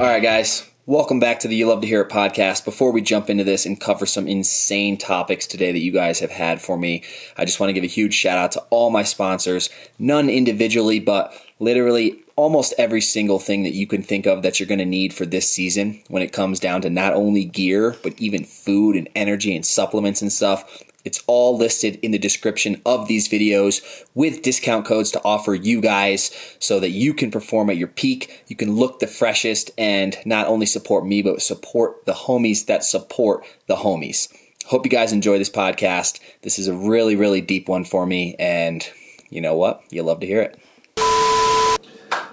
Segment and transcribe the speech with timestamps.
[0.00, 0.66] All right, guys.
[0.86, 2.64] Welcome back to the You Love to Hear It podcast.
[2.64, 6.30] Before we jump into this and cover some insane topics today that you guys have
[6.30, 7.04] had for me,
[7.36, 9.68] I just want to give a huge shout out to all my sponsors,
[9.98, 14.66] none individually, but literally almost every single thing that you can think of that you're
[14.66, 18.18] going to need for this season when it comes down to not only gear, but
[18.18, 20.82] even food and energy and supplements and stuff.
[21.04, 25.80] It's all listed in the description of these videos with discount codes to offer you
[25.80, 28.44] guys so that you can perform at your peak.
[28.48, 32.84] You can look the freshest and not only support me, but support the homies that
[32.84, 34.28] support the homies.
[34.66, 36.20] Hope you guys enjoy this podcast.
[36.42, 38.36] This is a really, really deep one for me.
[38.38, 38.86] And
[39.30, 39.82] you know what?
[39.90, 40.58] You'll love to hear it.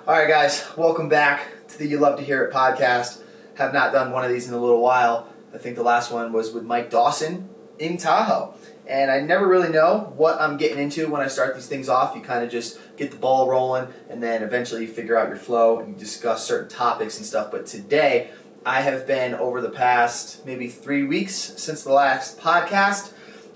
[0.08, 3.22] All right, guys, welcome back to the You Love to Hear It podcast.
[3.56, 5.30] Have not done one of these in a little while.
[5.54, 7.50] I think the last one was with Mike Dawson
[7.80, 8.54] in Tahoe.
[8.88, 12.16] And I never really know what I'm getting into when I start these things off.
[12.16, 15.38] You kind of just get the ball rolling, and then eventually you figure out your
[15.38, 17.52] flow and you discuss certain topics and stuff.
[17.52, 18.30] But today,
[18.66, 23.12] I have been over the past maybe three weeks since the last podcast.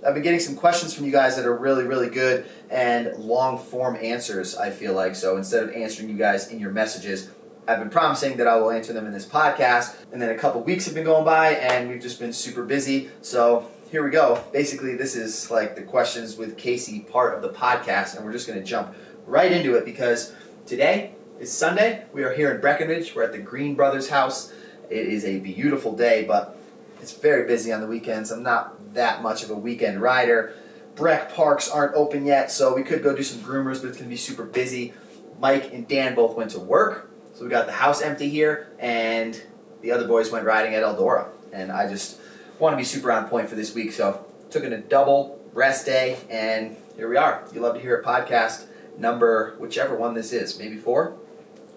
[0.05, 3.57] I've been getting some questions from you guys that are really, really good and long
[3.57, 5.15] form answers, I feel like.
[5.15, 7.29] So instead of answering you guys in your messages,
[7.67, 9.95] I've been promising that I will answer them in this podcast.
[10.11, 13.11] And then a couple weeks have been going by and we've just been super busy.
[13.21, 14.41] So here we go.
[14.53, 18.47] Basically, this is like the questions with Casey part of the podcast, and we're just
[18.47, 18.95] going to jump
[19.27, 20.33] right into it because
[20.65, 22.05] today is Sunday.
[22.13, 23.13] We are here in Breckenridge.
[23.13, 24.53] We're at the Green Brothers house.
[24.89, 26.57] It is a beautiful day, but
[27.01, 28.31] it's very busy on the weekends.
[28.31, 30.53] I'm not that much of a weekend rider.
[30.95, 34.05] Breck parks aren't open yet, so we could go do some groomers, but it's going
[34.05, 34.93] to be super busy.
[35.37, 39.41] Mike and Dan both went to work, so we got the house empty here, and
[39.81, 41.27] the other boys went riding at Eldora.
[41.51, 42.20] And I just
[42.61, 45.83] want to be super on point for this week, so took in a double rest
[45.83, 47.43] day, and here we are.
[47.51, 48.65] You love to hear a podcast
[48.99, 51.17] number, whichever one this is, maybe four.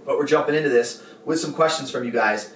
[0.05, 2.53] But we're jumping into this with some questions from you guys.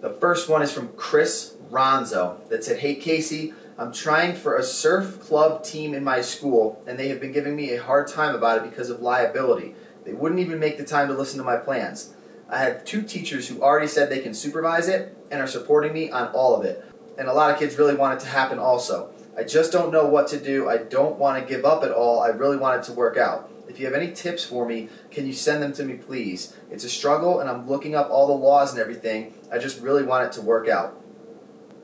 [0.00, 4.62] The first one is from Chris Ronzo that said, Hey Casey, I'm trying for a
[4.62, 8.36] surf club team in my school, and they have been giving me a hard time
[8.36, 9.74] about it because of liability.
[10.04, 12.14] They wouldn't even make the time to listen to my plans.
[12.48, 16.10] I have two teachers who already said they can supervise it and are supporting me
[16.10, 16.84] on all of it
[17.18, 19.10] and a lot of kids really want it to happen also.
[19.36, 20.68] I just don't know what to do.
[20.68, 22.20] I don't want to give up at all.
[22.20, 23.50] I really want it to work out.
[23.68, 26.54] If you have any tips for me, can you send them to me, please?
[26.70, 29.32] It's a struggle, and I'm looking up all the laws and everything.
[29.50, 31.00] I just really want it to work out.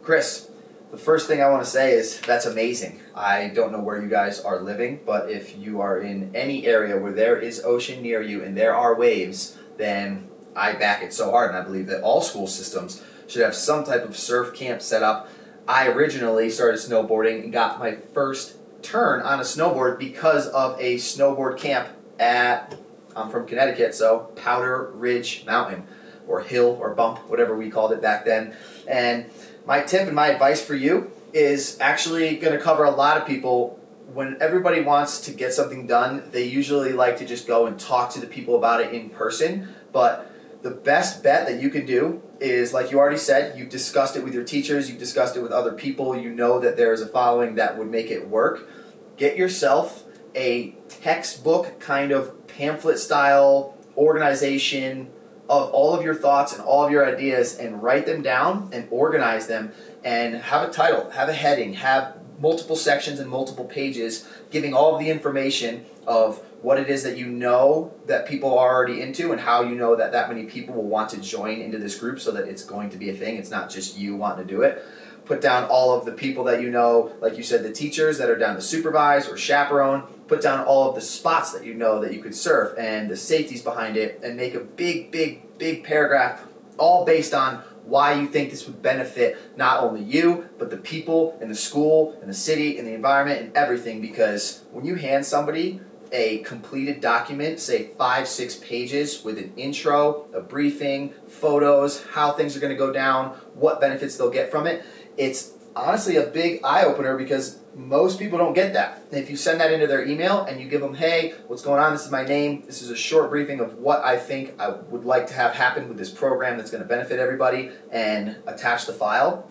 [0.03, 0.51] Chris,
[0.91, 3.01] the first thing I want to say is that's amazing.
[3.15, 6.99] I don't know where you guys are living, but if you are in any area
[6.99, 11.31] where there is ocean near you and there are waves, then I back it so
[11.31, 14.83] hard, and I believe that all school systems should have some type of surf camp
[14.83, 15.29] set up.
[15.69, 20.97] I originally started snowboarding and got my first turn on a snowboard because of a
[20.97, 22.75] snowboard camp at,
[23.15, 25.87] I'm from Connecticut, so Powder Ridge Mountain,
[26.27, 28.55] or hill, or bump, whatever we called it back then.
[28.87, 29.27] And
[29.67, 33.27] my tip and my advice for you is actually going to cover a lot of
[33.27, 33.79] people.
[34.13, 38.11] When everybody wants to get something done, they usually like to just go and talk
[38.13, 39.69] to the people about it in person.
[39.93, 40.28] But
[40.63, 44.25] the best bet that you can do is like you already said you've discussed it
[44.25, 47.07] with your teachers you've discussed it with other people you know that there is a
[47.07, 48.69] following that would make it work.
[49.17, 50.05] Get yourself
[50.35, 55.11] a textbook kind of pamphlet style organization
[55.49, 58.87] of all of your thoughts and all of your ideas and write them down and
[58.91, 59.73] organize them
[60.05, 64.95] and have a title have a heading have multiple sections and multiple pages giving all
[64.95, 69.33] of the information of what it is that you know that people are already into
[69.33, 72.19] and how you know that that many people will want to join into this group
[72.19, 73.37] so that it's going to be a thing.
[73.37, 74.85] It's not just you wanting to do it.
[75.25, 78.29] Put down all of the people that you know like you said the teachers that
[78.29, 80.03] are down to supervise or chaperone.
[80.27, 83.17] Put down all of the spots that you know that you could surf and the
[83.17, 86.45] safeties behind it and make a big big big paragraph
[86.77, 91.39] all based on why you think this would benefit not only you, but the people
[91.41, 94.03] and the school and the city and the environment and everything.
[94.03, 95.81] Because when you hand somebody
[96.13, 102.57] a completed document, say five, six pages with an intro, a briefing, photos, how things
[102.57, 104.85] are going to go down, what benefits they'll get from it.
[105.17, 109.05] It's honestly a big eye opener because most people don't get that.
[109.13, 111.93] If you send that into their email and you give them, hey, what's going on?
[111.93, 112.65] This is my name.
[112.67, 115.89] This is a short briefing of what I think I would like to have happen
[115.89, 119.49] with this program that's going to benefit everybody and attach the file.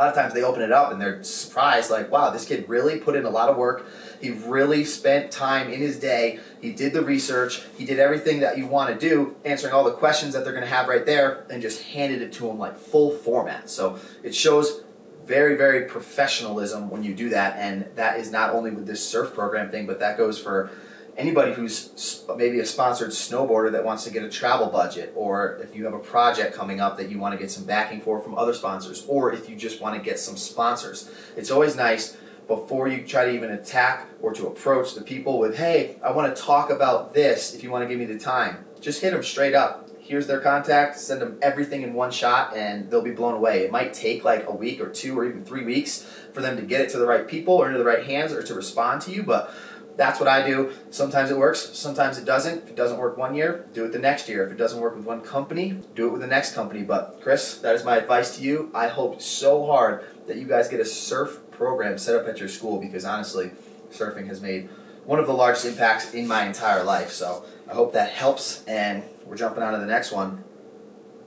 [0.00, 2.98] Lot of times they open it up and they're surprised, like, wow, this kid really
[2.98, 3.86] put in a lot of work
[4.20, 6.40] he really spent time in his day.
[6.60, 7.62] He did the research.
[7.76, 10.64] He did everything that you want to do, answering all the questions that they're going
[10.64, 13.70] to have right there, and just handed it to him like full format.
[13.70, 14.82] So it shows
[15.24, 17.56] very, very professionalism when you do that.
[17.56, 20.70] And that is not only with this surf program thing, but that goes for
[21.16, 25.76] anybody who's maybe a sponsored snowboarder that wants to get a travel budget, or if
[25.76, 28.36] you have a project coming up that you want to get some backing for from
[28.36, 31.10] other sponsors, or if you just want to get some sponsors.
[31.36, 32.16] It's always nice
[32.46, 36.34] before you try to even attack or to approach the people with, hey, I want
[36.34, 38.64] to talk about this if you want to give me the time.
[38.80, 39.88] Just hit them straight up.
[40.00, 43.60] Here's their contact, send them everything in one shot, and they'll be blown away.
[43.60, 46.02] It might take like a week or two or even three weeks
[46.32, 48.42] for them to get it to the right people or into the right hands or
[48.42, 49.54] to respond to you, but
[49.96, 50.72] that's what I do.
[50.90, 52.64] Sometimes it works, sometimes it doesn't.
[52.64, 54.46] If it doesn't work one year, do it the next year.
[54.46, 56.82] If it doesn't work with one company, do it with the next company.
[56.82, 58.70] But Chris, that is my advice to you.
[58.74, 62.48] I hope so hard that you guys get a surf program set up at your
[62.48, 63.50] school because honestly,
[63.90, 64.68] surfing has made
[65.04, 67.10] one of the largest impacts in my entire life.
[67.10, 68.64] So I hope that helps.
[68.64, 70.44] And we're jumping on to the next one.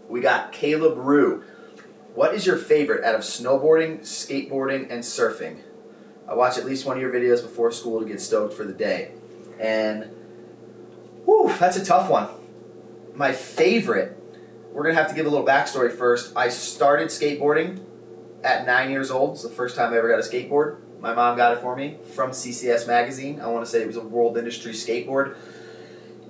[0.07, 1.44] We got Caleb Rue.
[2.15, 5.62] What is your favorite out of snowboarding, skateboarding, and surfing?
[6.33, 8.74] I watch at least one of your videos before school to get stoked for the
[8.74, 9.12] day.
[9.59, 10.06] And,
[11.25, 12.27] whew, that's a tough one.
[13.13, 14.18] My favorite,
[14.71, 16.35] we're going to have to give a little backstory first.
[16.35, 17.85] I started skateboarding
[18.44, 19.33] at nine years old.
[19.33, 20.80] It's the first time I ever got a skateboard.
[21.00, 23.39] My mom got it for me from CCS Magazine.
[23.39, 25.36] I want to say it was a World Industry Skateboard.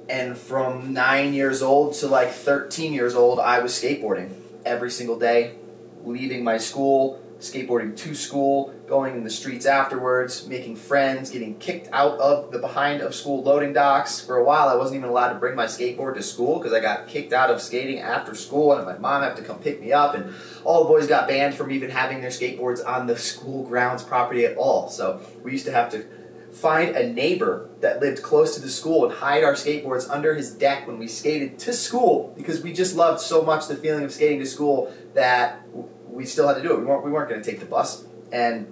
[0.10, 4.34] And from nine years old to like 13 years old, I was skateboarding
[4.66, 5.56] every single day,
[6.04, 11.90] leaving my school, skateboarding to school, going in the streets afterwards, making friends, getting kicked
[11.92, 14.22] out of the behind of school loading docks.
[14.22, 16.80] For a while, I wasn't even allowed to bring my skateboard to school because I
[16.80, 19.92] got kicked out of skating after school, and my mom had to come pick me
[19.92, 20.14] up.
[20.14, 20.32] And
[20.64, 24.46] all the boys got banned from even having their skateboards on the school grounds property
[24.46, 24.90] at all.
[24.90, 26.06] So we used to have to
[26.52, 30.54] find a neighbor that lived close to the school and hide our skateboards under his
[30.54, 34.14] deck when we skated to school because we just loved so much the feeling of
[34.14, 35.68] skating to school that
[36.08, 36.80] we still had to do it.
[36.80, 38.06] We weren't, we weren't going to take the bus.
[38.32, 38.72] And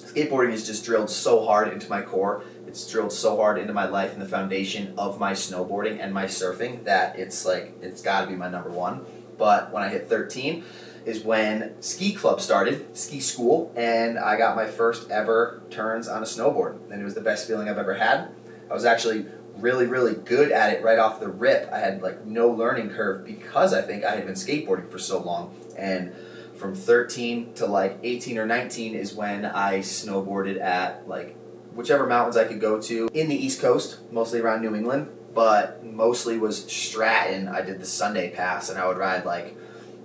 [0.00, 2.44] skateboarding is just drilled so hard into my core.
[2.66, 6.24] It's drilled so hard into my life and the foundation of my snowboarding and my
[6.24, 9.04] surfing that it's like, it's got to be my number one.
[9.38, 10.64] But when I hit 13,
[11.04, 16.22] is when ski club started, ski school, and I got my first ever turns on
[16.22, 16.90] a snowboard.
[16.90, 18.28] And it was the best feeling I've ever had.
[18.70, 19.26] I was actually
[19.56, 21.70] really, really good at it right off the rip.
[21.72, 25.20] I had like no learning curve because I think I had been skateboarding for so
[25.20, 25.54] long.
[25.76, 26.12] And
[26.60, 31.34] from 13 to like 18 or 19 is when I snowboarded at like
[31.74, 35.82] whichever mountains I could go to in the East Coast, mostly around New England, but
[35.84, 37.48] mostly was Stratton.
[37.48, 39.56] I did the Sunday pass and I would ride like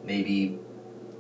[0.04, 0.57] maybe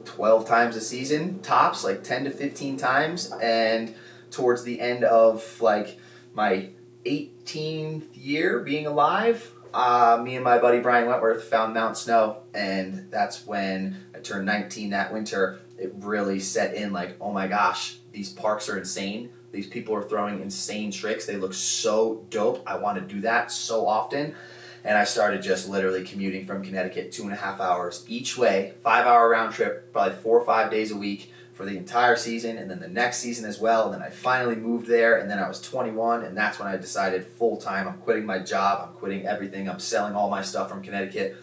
[0.05, 3.31] 12 times a season, tops, like 10 to 15 times.
[3.41, 3.93] And
[4.31, 5.99] towards the end of like
[6.33, 6.69] my
[7.05, 13.11] 18th year being alive, uh, me and my buddy Brian Wentworth found Mount Snow, and
[13.11, 15.59] that's when turned 19 that winter.
[15.77, 19.29] It really set in like, oh my gosh, these parks are insane.
[19.51, 21.25] These people are throwing insane tricks.
[21.25, 22.63] They look so dope.
[22.67, 24.35] I want to do that so often.
[24.83, 28.73] And I started just literally commuting from Connecticut two and a half hours each way,
[28.83, 32.57] five hour round trip, probably four or five days a week for the entire season,
[32.57, 33.85] and then the next season as well.
[33.85, 36.75] And then I finally moved there, and then I was 21, and that's when I
[36.75, 40.69] decided full time I'm quitting my job, I'm quitting everything, I'm selling all my stuff
[40.69, 41.37] from Connecticut,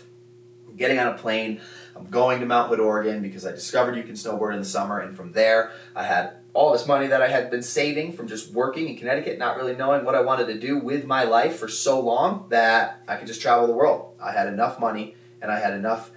[0.77, 1.63] getting on a plane,
[1.97, 5.01] I'm going to Mount Hood, Oregon because I discovered you can snowboard in the summer,
[5.01, 8.53] and from there I had all this money that I had been saving from just
[8.53, 11.69] working in Connecticut, not really knowing what I wanted to do with my life for
[11.69, 14.15] so long that I could just travel the world.
[14.23, 16.11] I had enough money and I had enough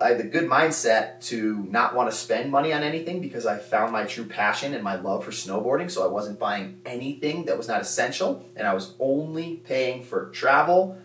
[0.00, 3.58] I had the good mindset to not want to spend money on anything because I
[3.58, 5.90] found my true passion and my love for snowboarding.
[5.90, 10.30] So I wasn't buying anything that was not essential, and I was only paying for
[10.30, 10.96] travel,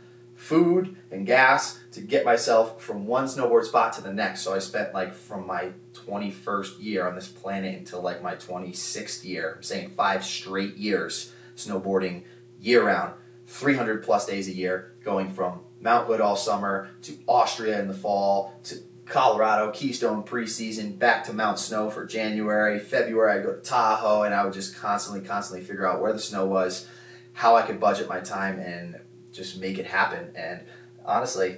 [0.45, 4.41] food, and gas to get myself from one snowboard spot to the next.
[4.41, 9.25] So I spent like from my 21st year on this planet until like my 26th
[9.25, 12.25] year, I'm saying five straight years snowboarding
[12.61, 13.13] year round,
[13.47, 17.93] 300 plus days a year, going from Mount Hood all summer, to Austria in the
[17.95, 18.75] fall, to
[19.07, 22.77] Colorado, Keystone preseason, back to Mount Snow for January.
[22.77, 26.19] February, I'd go to Tahoe, and I would just constantly, constantly figure out where the
[26.19, 26.87] snow was,
[27.33, 28.99] how I could budget my time, and
[29.35, 30.31] just make it happen.
[30.35, 30.61] And
[31.05, 31.57] honestly,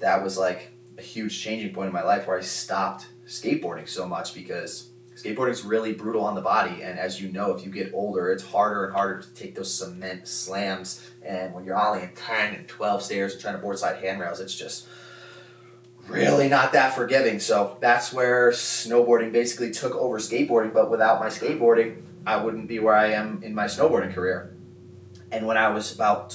[0.00, 4.06] that was like a huge changing point in my life where I stopped skateboarding so
[4.06, 6.82] much because skateboarding is really brutal on the body.
[6.82, 9.72] And as you know if you get older it's harder and harder to take those
[9.72, 11.08] cement slams.
[11.22, 14.86] And when you're ollieing 10 and 12 stairs and trying to boardslide handrails it's just
[16.08, 17.38] really not that forgiving.
[17.38, 20.72] So that's where snowboarding basically took over skateboarding.
[20.72, 24.54] But without my skateboarding i wouldn't be where i am in my snowboarding career.
[25.32, 26.30] And when i was about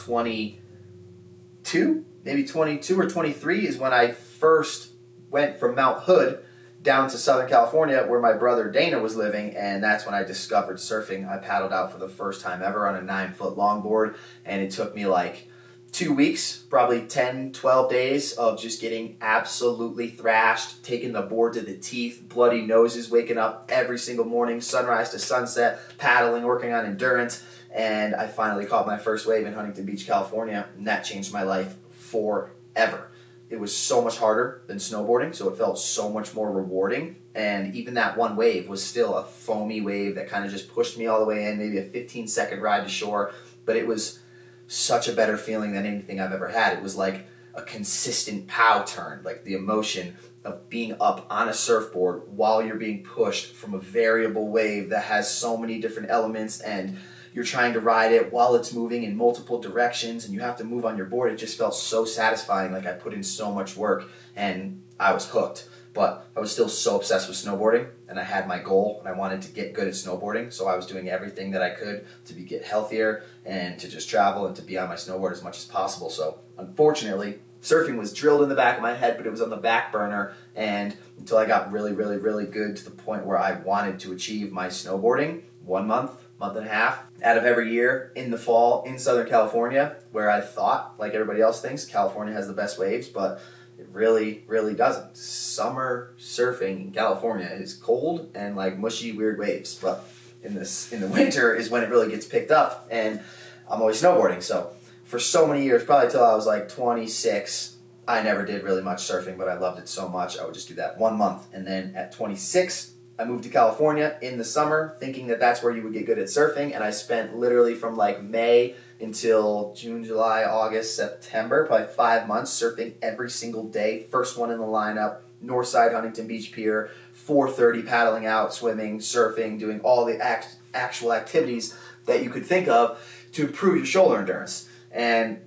[1.66, 4.92] 22 maybe 22 or 23 is when i first
[5.30, 6.44] went from mount hood
[6.86, 10.78] down to Southern California where my brother Dana was living, and that's when I discovered
[10.78, 11.28] surfing.
[11.28, 14.70] I paddled out for the first time ever on a nine foot longboard, and it
[14.70, 15.50] took me like
[15.92, 21.62] two weeks, probably 10, 12 days of just getting absolutely thrashed, taking the board to
[21.62, 26.86] the teeth, bloody noses, waking up every single morning, sunrise to sunset, paddling, working on
[26.86, 27.44] endurance.
[27.76, 31.44] And I finally caught my first wave in Huntington Beach, California, and that changed my
[31.44, 33.12] life forever.
[33.50, 37.18] It was so much harder than snowboarding, so it felt so much more rewarding.
[37.36, 40.98] And even that one wave was still a foamy wave that kind of just pushed
[40.98, 43.34] me all the way in, maybe a 15 second ride to shore.
[43.66, 44.20] But it was
[44.68, 46.78] such a better feeling than anything I've ever had.
[46.78, 50.16] It was like a consistent pow turn, like the emotion
[50.46, 55.04] of being up on a surfboard while you're being pushed from a variable wave that
[55.04, 56.98] has so many different elements and
[57.36, 60.64] you're trying to ride it while it's moving in multiple directions and you have to
[60.64, 61.34] move on your board.
[61.34, 62.72] It just felt so satisfying.
[62.72, 65.68] Like I put in so much work and I was hooked.
[65.94, 69.18] But I was still so obsessed with snowboarding and I had my goal and I
[69.18, 70.52] wanted to get good at snowboarding.
[70.52, 74.10] So I was doing everything that I could to be, get healthier and to just
[74.10, 76.10] travel and to be on my snowboard as much as possible.
[76.10, 79.50] So unfortunately, surfing was drilled in the back of my head, but it was on
[79.50, 80.34] the back burner.
[80.56, 84.14] And until I got really, really, really good to the point where I wanted to
[84.14, 88.38] achieve my snowboarding, one month, month and a half out of every year in the
[88.38, 92.78] fall in Southern California, where I thought, like everybody else thinks, California has the best
[92.78, 93.42] waves, but
[93.78, 95.16] it really, really doesn't.
[95.18, 100.06] Summer surfing in California is cold and like mushy, weird waves, but
[100.44, 102.88] in this in the winter is when it really gets picked up.
[102.92, 103.22] And
[103.70, 104.72] I'm always snowboarding, so
[105.06, 107.78] for so many years, probably till I was like 26,
[108.08, 110.38] I never did really much surfing, but I loved it so much.
[110.38, 114.18] I would just do that one month, and then at 26, I moved to California
[114.22, 116.92] in the summer, thinking that that's where you would get good at surfing, and I
[116.92, 123.30] spent literally from like May until June, July, August, September, probably five months surfing every
[123.30, 124.06] single day.
[124.12, 129.80] First one in the lineup, Northside Huntington Beach Pier, 4:30 paddling out, swimming, surfing, doing
[129.82, 131.74] all the act, actual activities
[132.06, 133.00] that you could think of
[133.32, 134.68] to improve your shoulder endurance.
[134.92, 135.40] And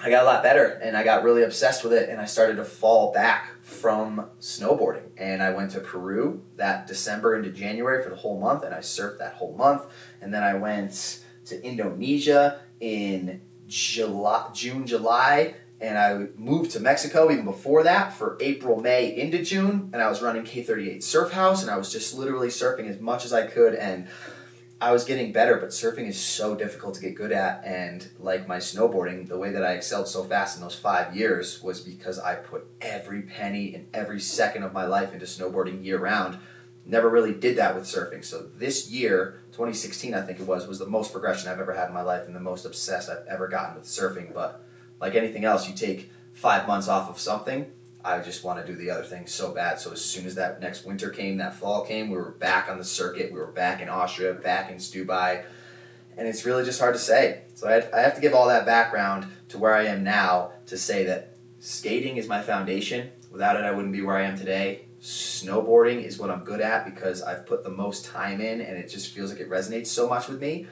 [0.00, 2.56] I got a lot better, and I got really obsessed with it, and I started
[2.56, 5.10] to fall back from snowboarding.
[5.18, 8.78] And I went to Peru that December into January for the whole month, and I
[8.78, 9.82] surfed that whole month.
[10.22, 17.30] And then I went to Indonesia in July, June, July, and I moved to Mexico
[17.30, 21.62] even before that for April, May into June, and I was running K38 Surf House,
[21.62, 24.08] and I was just literally surfing as much as I could, and
[24.80, 28.46] I was getting better, but surfing is so difficult to get good at, and like
[28.46, 32.20] my snowboarding, the way that I excelled so fast in those five years was because
[32.20, 36.38] I put every penny and every second of my life into snowboarding year round
[36.88, 38.24] Never really did that with surfing.
[38.24, 41.88] So this year, 2016, I think it was, was the most progression I've ever had
[41.88, 44.32] in my life and the most obsessed I've ever gotten with surfing.
[44.32, 44.64] But
[44.98, 47.70] like anything else, you take five months off of something.
[48.08, 49.78] I just want to do the other thing so bad.
[49.78, 52.78] So as soon as that next winter came, that fall came, we were back on
[52.78, 53.32] the circuit.
[53.32, 55.44] We were back in Austria, back in Stubai.
[56.16, 57.42] And it's really just hard to say.
[57.54, 61.04] So I have to give all that background to where I am now to say
[61.04, 63.10] that skating is my foundation.
[63.30, 66.84] Without it, I wouldn't be where I am today snowboarding is what I'm good at
[66.84, 70.08] because I've put the most time in and it just feels like it resonates so
[70.08, 70.66] much with me.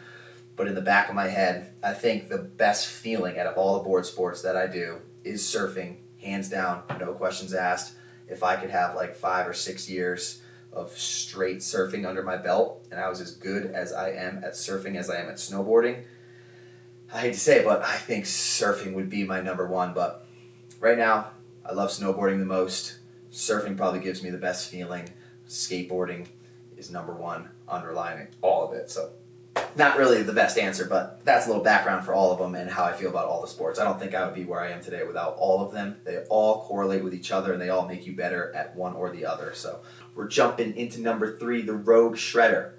[0.56, 3.78] But in the back of my head, I think the best feeling out of all
[3.78, 7.94] the board sports that I do is surfing, hands down, no questions asked.
[8.28, 10.42] If I could have like five or six years
[10.72, 14.52] of straight surfing under my belt and I was as good as I am at
[14.52, 16.02] surfing as I am at snowboarding,
[17.12, 19.94] I hate to say it, but I think surfing would be my number one.
[19.94, 20.26] But
[20.80, 21.30] right now,
[21.64, 22.98] I love snowboarding the most
[23.30, 25.08] surfing probably gives me the best feeling.
[25.48, 26.26] Skateboarding
[26.76, 28.90] is number one, underlining all of it.
[28.90, 29.10] So,
[29.76, 32.70] not really the best answer, but that's a little background for all of them and
[32.70, 33.78] how I feel about all the sports.
[33.78, 35.96] I don't think I would be where I am today without all of them.
[36.04, 39.10] They all correlate with each other and they all make you better at one or
[39.10, 39.52] the other.
[39.54, 39.80] So,
[40.14, 42.72] we're jumping into number three, the Rogue Shredder.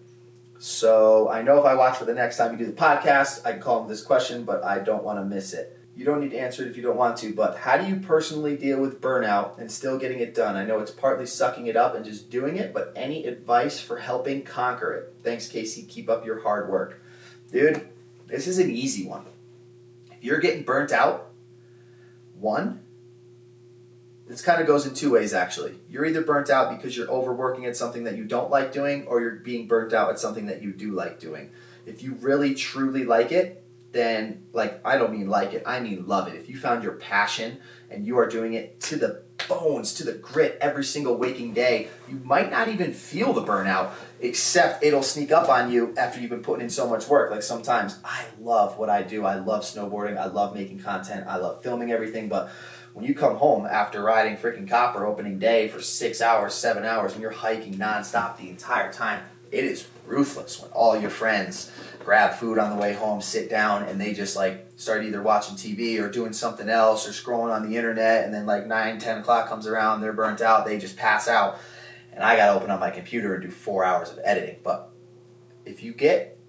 [0.60, 3.52] So, I know if I watch for the next time you do the podcast, I
[3.52, 5.77] can call him this question, but I don't want to miss it.
[5.98, 7.96] You don't need to answer it if you don't want to, but how do you
[7.96, 10.56] personally deal with burnout and still getting it done?
[10.56, 13.98] I know it's partly sucking it up and just doing it, but any advice for
[13.98, 15.16] helping conquer it?
[15.24, 15.82] Thanks, Casey.
[15.82, 17.02] Keep up your hard work.
[17.52, 17.90] Dude,
[18.28, 19.26] this is an easy one.
[20.12, 21.32] If you're getting burnt out,
[22.40, 22.82] one,
[24.28, 25.80] this kind of goes in two ways actually.
[25.90, 29.20] You're either burnt out because you're overworking at something that you don't like doing, or
[29.20, 31.50] you're being burnt out at something that you do like doing.
[31.88, 36.06] If you really truly like it, then like I don't mean like it, I mean
[36.08, 36.36] love it.
[36.36, 40.14] If you found your passion and you are doing it to the bones, to the
[40.14, 45.32] grit every single waking day, you might not even feel the burnout, except it'll sneak
[45.32, 47.32] up on you after you've been putting in so much work.
[47.32, 49.26] Like sometimes I love what I do.
[49.26, 50.18] I love snowboarding.
[50.18, 51.26] I love making content.
[51.28, 52.28] I love filming everything.
[52.28, 52.52] But
[52.94, 57.14] when you come home after riding freaking copper opening day for six hours, seven hours,
[57.14, 61.72] and you're hiking nonstop the entire time, it is ruthless when all your friends
[62.08, 65.58] grab food on the way home, sit down, and they just like start either watching
[65.58, 69.18] TV or doing something else or scrolling on the internet, and then like 9, 10
[69.18, 71.60] o'clock comes around, they're burnt out, they just pass out.
[72.14, 74.56] And I gotta open up my computer and do four hours of editing.
[74.64, 74.90] But
[75.66, 76.40] if you get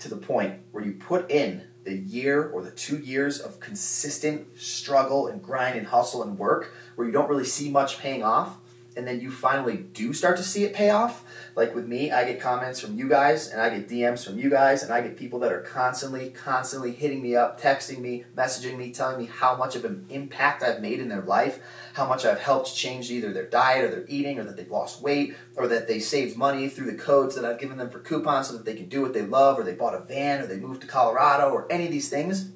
[0.00, 4.58] to the point where you put in the year or the two years of consistent
[4.58, 8.56] struggle and grind and hustle and work where you don't really see much paying off,
[8.96, 11.22] and then you finally do start to see it pay off.
[11.58, 14.48] Like with me, I get comments from you guys, and I get DMs from you
[14.48, 18.78] guys, and I get people that are constantly, constantly hitting me up, texting me, messaging
[18.78, 21.58] me, telling me how much of an impact I've made in their life,
[21.94, 25.02] how much I've helped change either their diet or their eating, or that they've lost
[25.02, 28.46] weight, or that they saved money through the codes that I've given them for coupons
[28.46, 30.58] so that they can do what they love, or they bought a van, or they
[30.58, 32.52] moved to Colorado, or any of these things.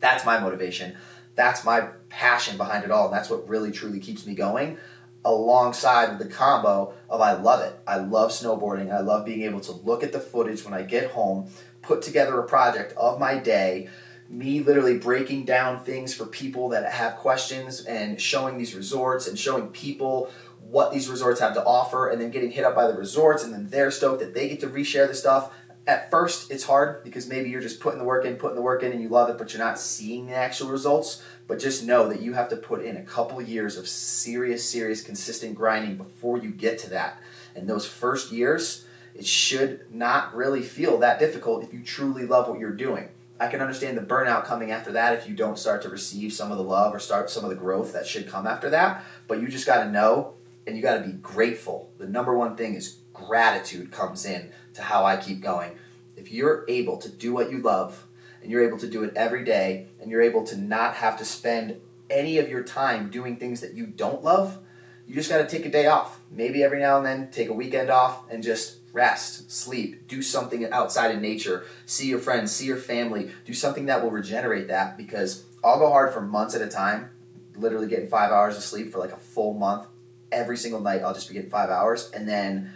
[0.00, 0.94] That's my motivation.
[1.36, 3.06] That's my passion behind it all.
[3.06, 4.76] And that's what really, truly keeps me going
[5.24, 7.78] alongside the combo of I love it.
[7.86, 8.92] I love snowboarding.
[8.92, 11.50] I love being able to look at the footage when I get home,
[11.82, 13.88] put together a project of my day,
[14.28, 19.38] me literally breaking down things for people that have questions and showing these resorts and
[19.38, 20.30] showing people
[20.60, 23.52] what these resorts have to offer and then getting hit up by the resorts and
[23.52, 25.52] then they're stoked that they get to reshare the stuff.
[25.86, 28.82] At first, it's hard because maybe you're just putting the work in, putting the work
[28.82, 31.22] in, and you love it, but you're not seeing the actual results.
[31.46, 35.00] But just know that you have to put in a couple years of serious, serious,
[35.00, 37.20] consistent grinding before you get to that.
[37.54, 42.48] And those first years, it should not really feel that difficult if you truly love
[42.48, 43.08] what you're doing.
[43.38, 46.50] I can understand the burnout coming after that if you don't start to receive some
[46.50, 49.04] of the love or start some of the growth that should come after that.
[49.28, 50.34] But you just got to know
[50.66, 51.90] and you got to be grateful.
[51.98, 55.72] The number one thing is gratitude comes in to how I keep going.
[56.16, 58.06] If you're able to do what you love,
[58.46, 61.24] and you're able to do it every day and you're able to not have to
[61.24, 64.58] spend any of your time doing things that you don't love,
[65.04, 66.20] you just got to take a day off.
[66.30, 70.70] Maybe every now and then take a weekend off and just rest, sleep, do something
[70.70, 74.96] outside in nature, see your friends, see your family, do something that will regenerate that
[74.96, 77.10] because I'll go hard for months at a time,
[77.56, 79.88] literally getting 5 hours of sleep for like a full month.
[80.30, 82.70] Every single night I'll just be getting 5 hours and then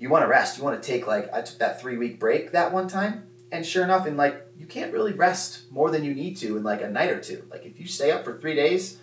[0.00, 0.58] you want to rest.
[0.58, 3.64] You want to take like I took that 3 week break that one time and
[3.64, 6.80] sure enough in like you can't really rest more than you need to in like
[6.82, 7.44] a night or two.
[7.50, 8.98] Like if you stay up for three days,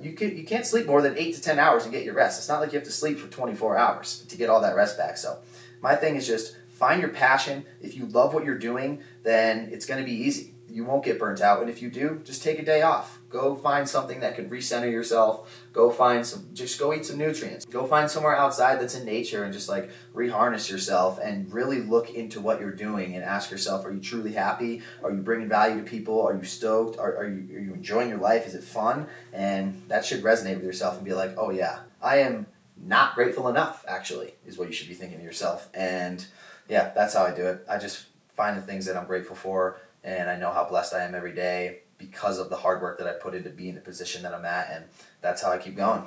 [0.00, 2.38] you can you can't sleep more than eight to ten hours and get your rest.
[2.38, 4.96] It's not like you have to sleep for 24 hours to get all that rest
[4.96, 5.16] back.
[5.16, 5.38] So
[5.82, 7.64] my thing is just find your passion.
[7.82, 11.18] If you love what you're doing, then it's going to be easy you won't get
[11.18, 11.60] burnt out.
[11.60, 13.18] And if you do, just take a day off.
[13.30, 15.66] Go find something that can recenter yourself.
[15.72, 17.64] Go find some, just go eat some nutrients.
[17.66, 22.10] Go find somewhere outside that's in nature and just like reharness yourself and really look
[22.10, 24.82] into what you're doing and ask yourself, are you truly happy?
[25.02, 26.26] Are you bringing value to people?
[26.26, 26.98] Are you stoked?
[26.98, 28.46] Are, are, you, are you enjoying your life?
[28.46, 29.06] Is it fun?
[29.32, 33.48] And that should resonate with yourself and be like, oh yeah, I am not grateful
[33.48, 35.68] enough, actually, is what you should be thinking to yourself.
[35.74, 36.24] And
[36.68, 37.64] yeah, that's how I do it.
[37.68, 39.78] I just find the things that I'm grateful for
[40.08, 43.06] and I know how blessed I am every day because of the hard work that
[43.06, 44.84] I put into being the position that I'm at, and
[45.20, 46.04] that's how I keep going.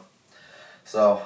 [0.83, 1.21] So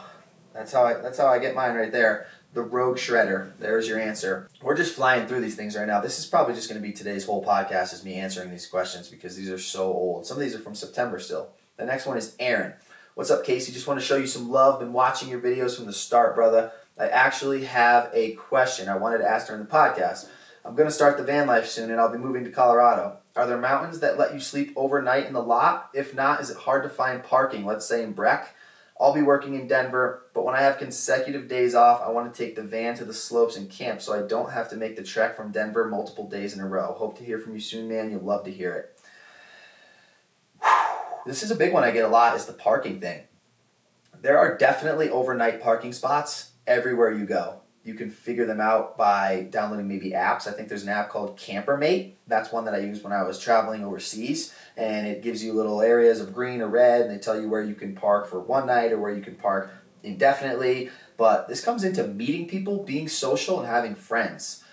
[0.54, 2.28] that's how I that's how I get mine right there.
[2.54, 3.52] The Rogue Shredder.
[3.60, 4.50] There's your answer.
[4.62, 6.00] We're just flying through these things right now.
[6.00, 9.10] This is probably just going to be today's whole podcast is me answering these questions
[9.10, 10.26] because these are so old.
[10.26, 11.50] Some of these are from September still.
[11.78, 12.74] The next one is Aaron.
[13.16, 13.74] What's up, Casey?
[13.74, 14.80] Just want to show you some love.
[14.80, 16.72] Been watching your videos from the start, brother.
[16.98, 20.28] I actually have a question I wanted to ask during the podcast.
[20.66, 23.18] I'm going to start the van life soon and I'll be moving to Colorado.
[23.36, 25.92] Are there mountains that let you sleep overnight in the lot?
[25.94, 28.56] If not, is it hard to find parking, let's say in Breck?
[29.00, 32.38] I'll be working in Denver, but when I have consecutive days off, I want to
[32.38, 35.04] take the van to the slopes and camp so I don't have to make the
[35.04, 36.94] trek from Denver multiple days in a row.
[36.94, 38.10] Hope to hear from you soon, man.
[38.10, 39.00] You'll love to hear it.
[41.26, 43.24] This is a big one I get a lot is the parking thing.
[44.22, 47.62] There are definitely overnight parking spots everywhere you go.
[47.86, 50.48] You can figure them out by downloading maybe apps.
[50.48, 52.14] I think there's an app called Campermate.
[52.26, 55.84] That's one that I used when I was traveling overseas, and it gives you little
[55.84, 58.66] areas of green or red, and they tell you where you can park for one
[58.66, 59.72] night or where you can park
[60.02, 60.90] indefinitely.
[61.16, 64.64] But this comes into meeting people, being social, and having friends.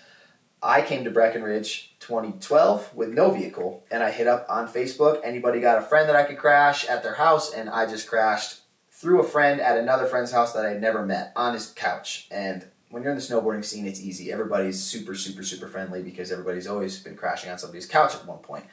[0.63, 5.21] I came to Breckenridge 2012 with no vehicle, and I hit up on Facebook.
[5.23, 8.61] Anybody got a friend that I could crash at their house, and I just crashed
[8.89, 12.27] through a friend at another friend's house that I'd never met on his couch.
[12.31, 14.31] And when you're in the snowboarding scene, it's easy.
[14.31, 18.37] Everybody's super, super, super friendly because everybody's always been crashing on somebody's couch at one
[18.37, 18.65] point.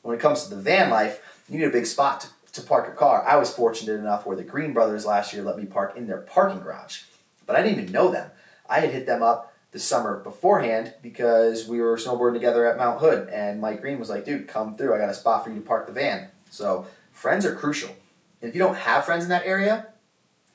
[0.00, 2.86] When it comes to the van life, you need a big spot to, to park
[2.86, 3.22] your car.
[3.28, 6.22] I was fortunate enough where the Green Brothers last year let me park in their
[6.22, 7.02] parking garage,
[7.44, 8.30] but I didn't even know them.
[8.66, 13.00] I had hit them up the summer beforehand because we were snowboarding together at Mount
[13.00, 14.94] Hood, and Mike Green was like, "Dude, come through.
[14.94, 17.90] I got a spot for you to park the van." So friends are crucial
[18.40, 19.88] if you don't have friends in that area,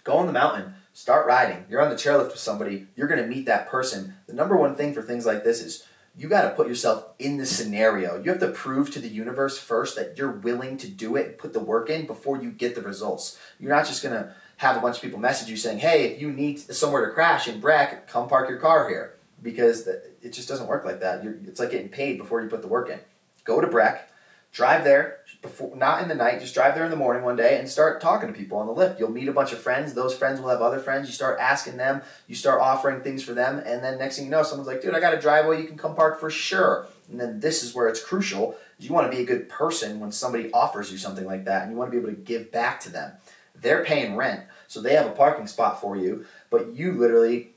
[0.04, 1.65] go on the mountain, start riding.
[1.69, 4.15] You're on the chairlift with somebody, you're going to meet that person.
[4.27, 7.38] The number one thing for things like this is you got to put yourself in
[7.38, 8.21] the scenario.
[8.21, 11.38] You have to prove to the universe first that you're willing to do it and
[11.38, 13.39] put the work in before you get the results.
[13.60, 16.21] You're not just going to have a bunch of people message you saying, hey, if
[16.21, 19.15] you need somewhere to crash in Breck, come park your car here.
[19.41, 21.23] Because it just doesn't work like that.
[21.23, 22.99] You're, it's like getting paid before you put the work in.
[23.43, 24.11] Go to Breck,
[24.52, 27.58] drive there, before, not in the night, just drive there in the morning one day
[27.58, 29.00] and start talking to people on the lift.
[29.00, 29.94] You'll meet a bunch of friends.
[29.94, 31.08] Those friends will have other friends.
[31.08, 34.32] You start asking them, you start offering things for them, and then next thing you
[34.32, 36.86] know, someone's like, dude, I got a driveway, you can come park for sure.
[37.10, 38.56] And then this is where it's crucial.
[38.78, 41.72] You want to be a good person when somebody offers you something like that, and
[41.72, 43.14] you want to be able to give back to them.
[43.56, 47.50] They're paying rent, so they have a parking spot for you, but you literally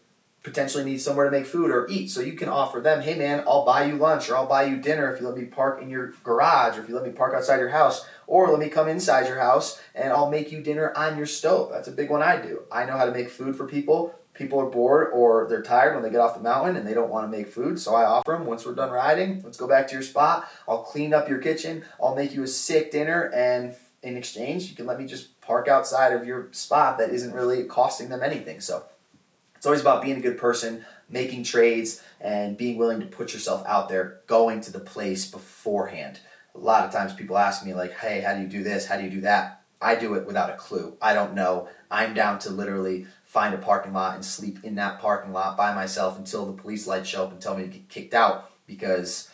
[0.45, 2.11] potentially need somewhere to make food or eat.
[2.11, 4.77] So you can offer them, hey man, I'll buy you lunch or I'll buy you
[4.77, 7.35] dinner if you let me park in your garage or if you let me park
[7.35, 10.93] outside your house or let me come inside your house and I'll make you dinner
[10.97, 11.71] on your stove.
[11.73, 12.63] That's a big one I do.
[12.71, 14.15] I know how to make food for people.
[14.35, 17.11] People are bored or they're tired when they get off the mountain and they don't
[17.11, 17.81] want to make food.
[17.81, 20.47] So I offer them once we're done riding, let's go back to your spot.
[20.69, 21.85] I'll clean up your kitchen.
[22.03, 25.67] I'll make you a sick dinner and in exchange, you can let me just park
[25.67, 28.61] outside of your spot that isn't really costing them anything.
[28.61, 28.85] So
[29.65, 33.65] it's always about being a good person, making trades, and being willing to put yourself
[33.67, 36.21] out there, going to the place beforehand.
[36.55, 38.85] A lot of times people ask me, like, hey, how do you do this?
[38.85, 39.63] How do you do that?
[39.81, 40.99] I do it without a clue.
[41.01, 41.71] I don't know.
[41.91, 45.75] I'm down to literally find a parking lot and sleep in that parking lot by
[45.75, 49.31] myself until the police lights show up and tell me to get kicked out because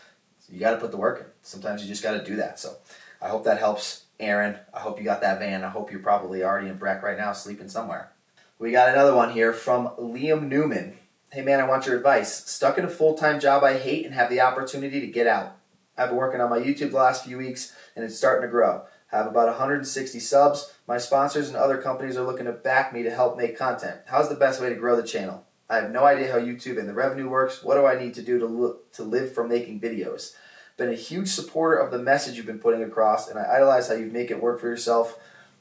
[0.48, 1.26] you got to put the work in.
[1.42, 2.60] Sometimes you just got to do that.
[2.60, 2.76] So
[3.20, 4.56] I hope that helps, Aaron.
[4.72, 5.64] I hope you got that van.
[5.64, 8.12] I hope you're probably already in Breck right now, sleeping somewhere.
[8.60, 10.98] We got another one here from Liam Newman.
[11.32, 12.44] Hey man, I want your advice.
[12.44, 15.56] Stuck in a full time job I hate and have the opportunity to get out.
[15.96, 18.82] I've been working on my YouTube the last few weeks and it's starting to grow.
[19.10, 20.74] I have about 160 subs.
[20.86, 24.02] My sponsors and other companies are looking to back me to help make content.
[24.04, 25.46] How's the best way to grow the channel?
[25.70, 27.62] I have no idea how YouTube and the revenue works.
[27.62, 30.34] What do I need to do to, look, to live from making videos?
[30.76, 33.94] Been a huge supporter of the message you've been putting across, and I idolize how
[33.94, 35.18] you make it work for yourself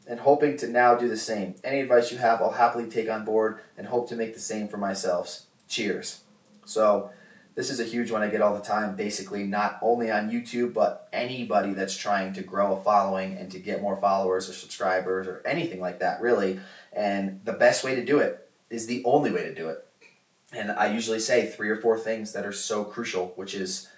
[0.09, 1.53] and hoping to now do the same.
[1.63, 4.67] Any advice you have, I'll happily take on board and hope to make the same
[4.67, 5.41] for myself.
[5.67, 6.21] Cheers.
[6.65, 7.11] So,
[7.53, 10.73] this is a huge one I get all the time, basically, not only on YouTube,
[10.73, 15.27] but anybody that's trying to grow a following and to get more followers or subscribers
[15.27, 16.59] or anything like that, really.
[16.93, 19.85] And the best way to do it is the only way to do it.
[20.53, 23.89] And I usually say three or four things that are so crucial, which is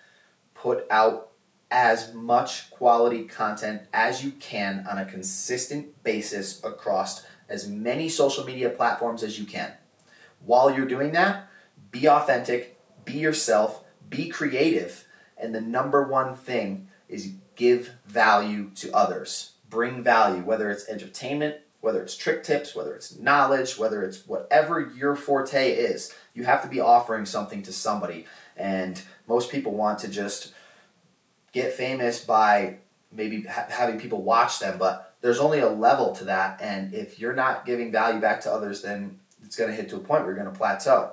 [0.55, 1.30] put out
[1.71, 8.45] as much quality content as you can on a consistent basis across as many social
[8.45, 9.71] media platforms as you can.
[10.45, 11.47] While you're doing that,
[11.89, 15.05] be authentic, be yourself, be creative,
[15.37, 19.53] and the number one thing is give value to others.
[19.69, 24.79] Bring value, whether it's entertainment, whether it's trick tips, whether it's knowledge, whether it's whatever
[24.95, 26.13] your forte is.
[26.33, 28.25] You have to be offering something to somebody.
[28.55, 30.53] And most people want to just
[31.51, 32.77] get famous by
[33.11, 36.61] maybe ha- having people watch them, but there's only a level to that.
[36.61, 39.97] And if you're not giving value back to others, then it's going to hit to
[39.97, 41.11] a point where you're going to plateau.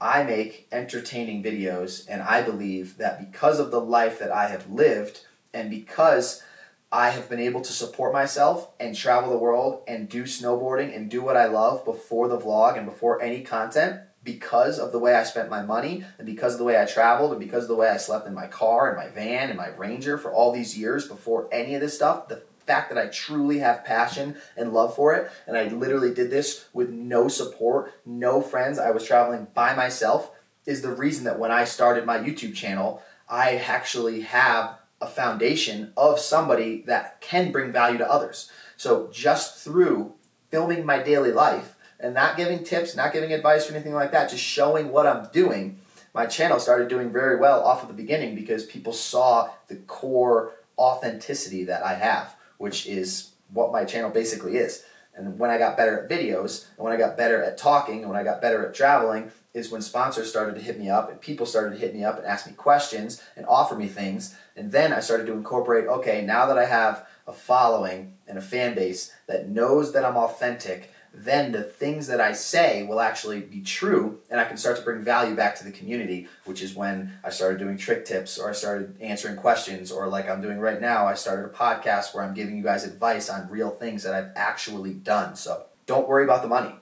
[0.00, 4.70] I make entertaining videos, and I believe that because of the life that I have
[4.70, 6.42] lived, and because
[6.90, 11.10] I have been able to support myself and travel the world and do snowboarding and
[11.10, 15.14] do what I love before the vlog and before any content, because of the way
[15.14, 17.76] I spent my money and because of the way I traveled and because of the
[17.76, 20.76] way I slept in my car and my van and my Ranger for all these
[20.76, 24.94] years before any of this stuff, the fact that I truly have passion and love
[24.94, 29.46] for it, and I literally did this with no support, no friends, I was traveling
[29.54, 30.30] by myself,
[30.66, 35.92] is the reason that when I started my YouTube channel, I actually have a foundation
[35.96, 38.50] of somebody that can bring value to others.
[38.76, 40.12] So just through
[40.50, 44.30] filming my daily life, and not giving tips, not giving advice or anything like that,
[44.30, 45.80] just showing what I'm doing,
[46.14, 50.52] my channel started doing very well off of the beginning because people saw the core
[50.78, 54.84] authenticity that I have, which is what my channel basically is.
[55.14, 58.08] And when I got better at videos, and when I got better at talking, and
[58.08, 61.20] when I got better at traveling, is when sponsors started to hit me up and
[61.20, 64.36] people started to hit me up and ask me questions and offer me things.
[64.54, 68.42] And then I started to incorporate okay, now that I have a following and a
[68.42, 73.40] fan base that knows that I'm authentic then the things that I say will actually
[73.40, 76.74] be true and I can start to bring value back to the community, which is
[76.74, 80.58] when I started doing trick tips or I started answering questions or like I'm doing
[80.58, 84.02] right now, I started a podcast where I'm giving you guys advice on real things
[84.02, 85.34] that I've actually done.
[85.34, 86.74] So don't worry about the money.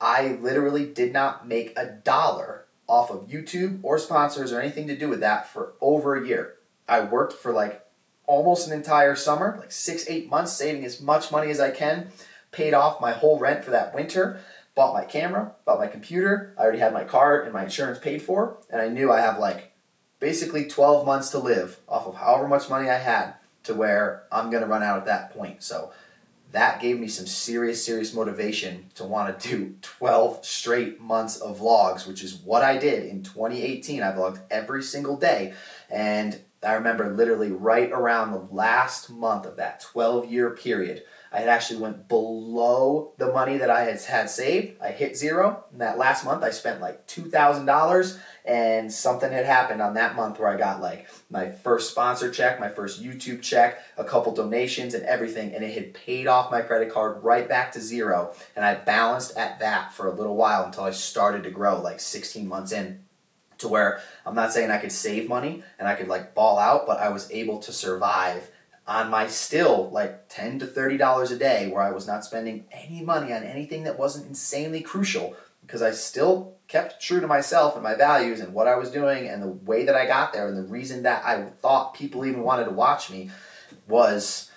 [0.00, 4.96] I literally did not make a dollar off of YouTube or sponsors or anything to
[4.96, 6.56] do with that for over a year.
[6.88, 7.84] I worked for like
[8.26, 12.08] almost an entire summer, like six, eight months, saving as much money as I can.
[12.54, 14.40] Paid off my whole rent for that winter.
[14.76, 16.54] Bought my camera, bought my computer.
[16.56, 19.38] I already had my car and my insurance paid for, and I knew I have
[19.38, 19.72] like
[20.20, 24.50] basically 12 months to live off of however much money I had to where I'm
[24.50, 25.62] going to run out at that point.
[25.62, 25.92] So
[26.52, 31.58] that gave me some serious, serious motivation to want to do 12 straight months of
[31.58, 34.02] vlogs, which is what I did in 2018.
[34.02, 35.54] I vlogged every single day.
[35.90, 41.40] And I remember literally right around the last month of that 12 year period, I
[41.40, 44.80] had actually went below the money that I had had saved.
[44.80, 45.64] I hit zero.
[45.72, 50.38] In that last month, I spent like $2,000 and something had happened on that month
[50.38, 54.94] where I got like my first sponsor check, my first YouTube check, a couple donations
[54.94, 58.32] and everything, and it had paid off my credit card right back to zero.
[58.54, 61.98] And I balanced at that for a little while until I started to grow like
[61.98, 63.00] 16 months in
[63.58, 66.86] to where I'm not saying I could save money and I could like ball out,
[66.86, 68.50] but I was able to survive
[68.86, 72.66] on my still like 10 to 30 dollars a day where I was not spending
[72.70, 77.74] any money on anything that wasn't insanely crucial because I still kept true to myself
[77.74, 80.48] and my values and what I was doing and the way that I got there
[80.48, 83.30] and the reason that I thought people even wanted to watch me
[83.88, 84.50] was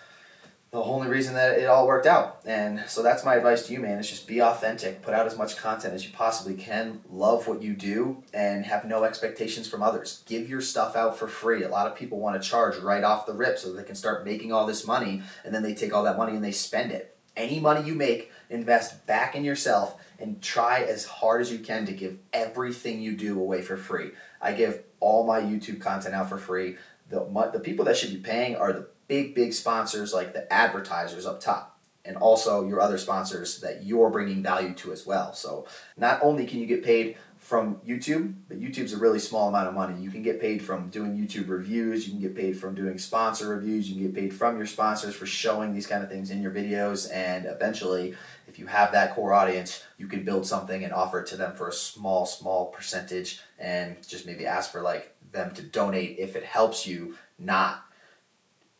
[0.72, 2.42] the only reason that it all worked out.
[2.46, 4.00] And so that's my advice to you, man.
[4.00, 7.62] Is just be authentic, put out as much content as you possibly can, love what
[7.62, 10.24] you do, and have no expectations from others.
[10.26, 11.64] Give your stuff out for free.
[11.64, 14.26] A lot of people want to charge right off the rip so they can start
[14.26, 17.18] making all this money, and then they take all that money and they spend it.
[17.38, 21.86] Any money you make, invest back in yourself and try as hard as you can
[21.86, 24.12] to give everything you do away for free.
[24.42, 26.78] I give all my YouTube content out for free.
[27.10, 31.26] The, the people that should be paying are the big, big sponsors like the advertisers
[31.26, 35.34] up top and also your other sponsors that you're bringing value to as well.
[35.34, 35.68] So
[35.98, 39.74] not only can you get paid from YouTube, but YouTube's a really small amount of
[39.74, 40.02] money.
[40.02, 43.50] You can get paid from doing YouTube reviews, you can get paid from doing sponsor
[43.50, 46.42] reviews, you can get paid from your sponsors for showing these kind of things in
[46.42, 48.16] your videos, and eventually,
[48.48, 51.56] if you have that core audience, you can build something and offer it to them
[51.56, 56.36] for a small, small percentage and just maybe ask for like them to donate if
[56.36, 57.84] it helps you, not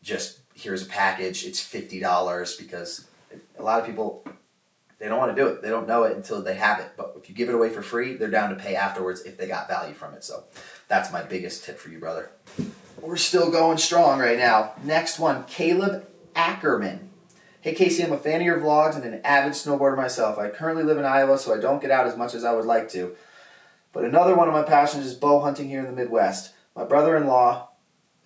[0.08, 3.06] just here's a package, it's $50 because
[3.58, 4.24] a lot of people
[4.98, 5.62] they don't want to do it.
[5.62, 6.90] They don't know it until they have it.
[6.96, 9.46] But if you give it away for free, they're down to pay afterwards if they
[9.46, 10.24] got value from it.
[10.24, 10.44] So
[10.88, 12.30] that's my biggest tip for you, brother.
[13.00, 14.72] We're still going strong right now.
[14.82, 17.10] Next one, Caleb Ackerman.
[17.60, 20.36] Hey Casey, I'm a fan of your vlogs and an avid snowboarder myself.
[20.36, 22.64] I currently live in Iowa, so I don't get out as much as I would
[22.64, 23.14] like to.
[23.92, 26.54] But another one of my passions is bow hunting here in the Midwest.
[26.74, 27.67] My brother-in-law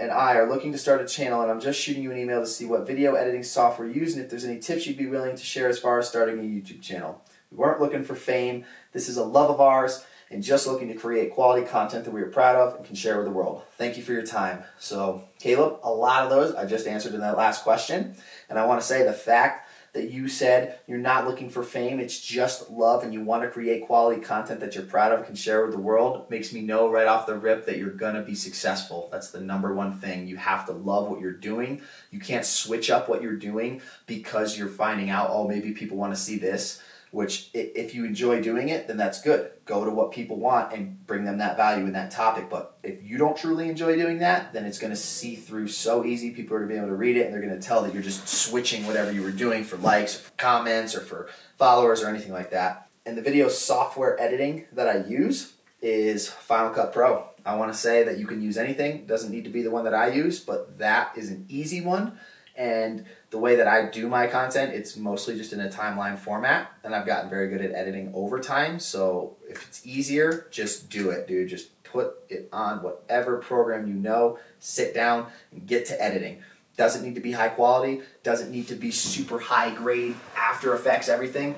[0.03, 2.41] and I are looking to start a channel, and I'm just shooting you an email
[2.41, 5.07] to see what video editing software you use and if there's any tips you'd be
[5.07, 7.23] willing to share as far as starting a YouTube channel.
[7.53, 8.65] We weren't looking for fame.
[8.93, 12.21] This is a love of ours, and just looking to create quality content that we
[12.21, 13.63] are proud of and can share with the world.
[13.79, 14.65] Thank you for your time.
[14.77, 18.17] So, Caleb, a lot of those I just answered in that last question,
[18.51, 19.62] and I want to say the fact
[19.93, 23.51] that you said you're not looking for fame, it's just love and you want to
[23.51, 26.91] create quality content that you're proud of can share with the world makes me know
[26.91, 29.09] right off the rip that you're going to be successful.
[29.13, 30.27] That's the number one thing.
[30.27, 31.83] You have to love what you're doing.
[32.11, 36.15] You can't switch up what you're doing because you're finding out, oh, maybe people want
[36.15, 36.81] to see this
[37.13, 39.53] which if you enjoy doing it then that's good.
[39.67, 42.49] Go to what people want and bring them that value in that topic.
[42.51, 46.05] But if you don't truly enjoy doing that then it's going to see through so
[46.05, 46.31] easy.
[46.31, 47.93] People are going to be able to read it and they're going to tell that
[47.93, 52.03] you're just switching whatever you were doing for likes or for comments or for followers
[52.03, 52.89] or anything like that.
[53.05, 57.27] And the video software editing that i use is final cut pro.
[57.45, 59.05] I want to say that you can use anything.
[59.07, 62.19] Doesn't need to be the one that i use but that is an easy one
[62.57, 66.71] and the way that I do my content, it's mostly just in a timeline format,
[66.85, 68.79] and I've gotten very good at editing over time.
[68.79, 71.49] So if it's easier, just do it, dude.
[71.49, 76.43] Just put it on whatever program you know, sit down and get to editing.
[76.77, 81.09] Doesn't need to be high quality, doesn't need to be super high grade, After Effects,
[81.09, 81.55] everything.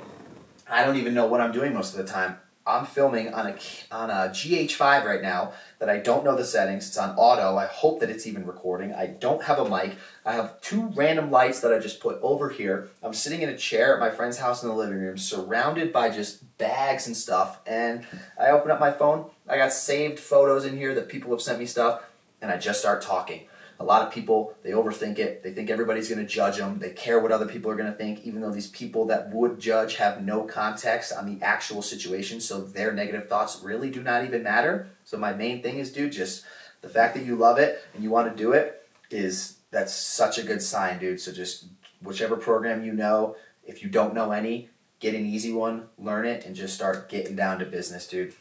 [0.69, 2.37] I don't even know what I'm doing most of the time.
[2.67, 3.57] I'm filming on a
[3.91, 6.89] on a GH5 right now that I don't know the settings.
[6.89, 7.57] It's on auto.
[7.59, 8.95] I hope that it's even recording.
[8.95, 9.97] I don't have a mic.
[10.25, 12.89] I have two random lights that I just put over here.
[13.03, 16.09] I'm sitting in a chair at my friend's house in the living room, surrounded by
[16.09, 17.61] just bags and stuff.
[17.67, 18.07] And
[18.41, 19.27] I open up my phone.
[19.47, 22.03] I got saved photos in here that people have sent me stuff,
[22.41, 23.43] and I just start talking.
[23.81, 25.43] A lot of people, they overthink it.
[25.43, 26.79] They think everybody's going to judge them.
[26.79, 29.59] They care what other people are going to think, even though these people that would
[29.59, 32.41] judge have no context on the actual situation.
[32.41, 34.89] So their negative thoughts really do not even matter.
[35.05, 36.45] So my main thing is, dude, just
[36.83, 40.39] the fact that you love it and you want to do it is that's such
[40.39, 41.21] a good sign, dude.
[41.21, 41.67] So just
[42.01, 46.47] whichever program you know, if you don't know any, get an easy one, learn it,
[46.47, 48.35] and just start getting down to business, dude.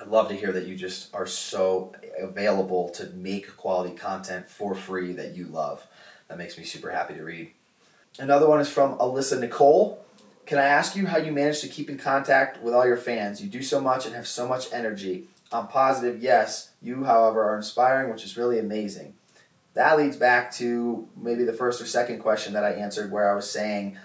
[0.00, 4.76] I love to hear that you just are so available to make quality content for
[4.76, 5.86] free that you love.
[6.28, 7.50] That makes me super happy to read.
[8.18, 10.04] Another one is from Alyssa Nicole.
[10.46, 13.42] Can I ask you how you manage to keep in contact with all your fans?
[13.42, 15.24] You do so much and have so much energy.
[15.50, 16.70] I'm positive, yes.
[16.80, 19.14] You, however, are inspiring, which is really amazing.
[19.74, 23.34] That leads back to maybe the first or second question that I answered, where I
[23.34, 23.98] was saying,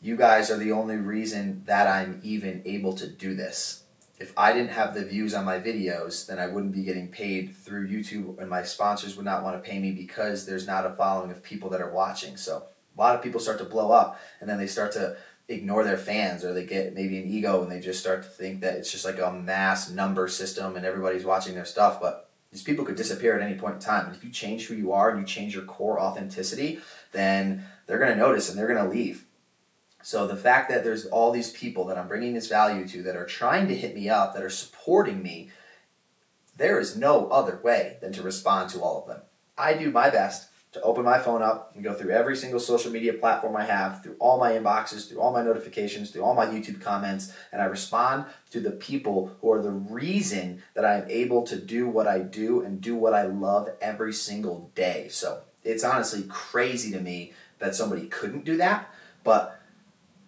[0.00, 3.81] you guys are the only reason that I'm even able to do this.
[4.22, 7.56] If I didn't have the views on my videos, then I wouldn't be getting paid
[7.56, 10.94] through YouTube, and my sponsors would not want to pay me because there's not a
[10.94, 12.36] following of people that are watching.
[12.36, 12.64] So
[12.96, 15.16] a lot of people start to blow up, and then they start to
[15.48, 18.60] ignore their fans or they get maybe an ego and they just start to think
[18.60, 22.00] that it's just like a mass number system and everybody's watching their stuff.
[22.00, 24.06] But these people could disappear at any point in time.
[24.06, 26.78] And if you change who you are and you change your core authenticity
[27.12, 29.26] then they're going to notice and they're going to leave
[30.02, 33.16] so the fact that there's all these people that i'm bringing this value to that
[33.16, 35.50] are trying to hit me up that are supporting me
[36.56, 39.22] there is no other way than to respond to all of them
[39.56, 42.90] i do my best to open my phone up and go through every single social
[42.90, 46.46] media platform I have, through all my inboxes, through all my notifications, through all my
[46.46, 51.42] YouTube comments, and I respond to the people who are the reason that I'm able
[51.42, 55.08] to do what I do and do what I love every single day.
[55.10, 58.88] So it's honestly crazy to me that somebody couldn't do that,
[59.24, 59.60] but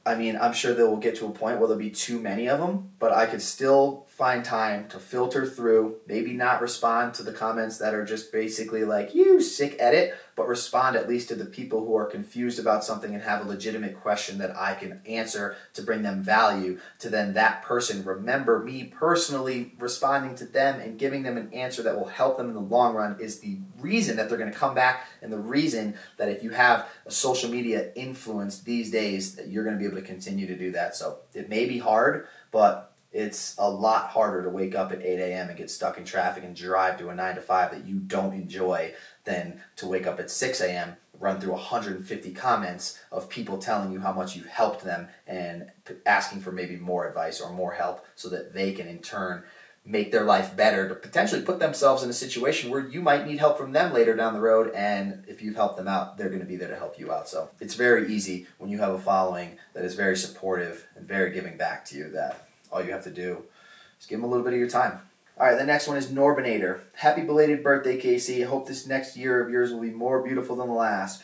[0.06, 2.48] I mean, I'm sure they will get to a point where there'll be too many
[2.48, 7.24] of them, but I could still find time to filter through, maybe not respond to
[7.24, 11.34] the comments that are just basically like, you sick edit, but respond at least to
[11.34, 15.00] the people who are confused about something and have a legitimate question that I can
[15.04, 20.78] answer to bring them value, to then that person remember me personally responding to them
[20.78, 23.58] and giving them an answer that will help them in the long run is the
[23.80, 27.10] reason that they're going to come back and the reason that if you have a
[27.10, 30.70] social media influence these days that you're going to be able to continue to do
[30.70, 30.94] that.
[30.94, 35.20] So it may be hard, but it's a lot harder to wake up at 8
[35.20, 35.48] a.m.
[35.48, 38.34] and get stuck in traffic and drive to a 9 to 5 that you don't
[38.34, 43.92] enjoy than to wake up at 6 a.m., run through 150 comments of people telling
[43.92, 45.70] you how much you've helped them and
[46.04, 49.44] asking for maybe more advice or more help so that they can in turn
[49.86, 53.38] make their life better to potentially put themselves in a situation where you might need
[53.38, 56.40] help from them later down the road and if you've helped them out they're going
[56.40, 58.98] to be there to help you out so it's very easy when you have a
[58.98, 63.04] following that is very supportive and very giving back to you that all you have
[63.04, 63.44] to do
[64.00, 65.00] is give them a little bit of your time.
[65.38, 66.80] All right, the next one is Norbinator.
[66.94, 68.44] Happy belated birthday, Casey.
[68.44, 71.22] I hope this next year of yours will be more beautiful than the last.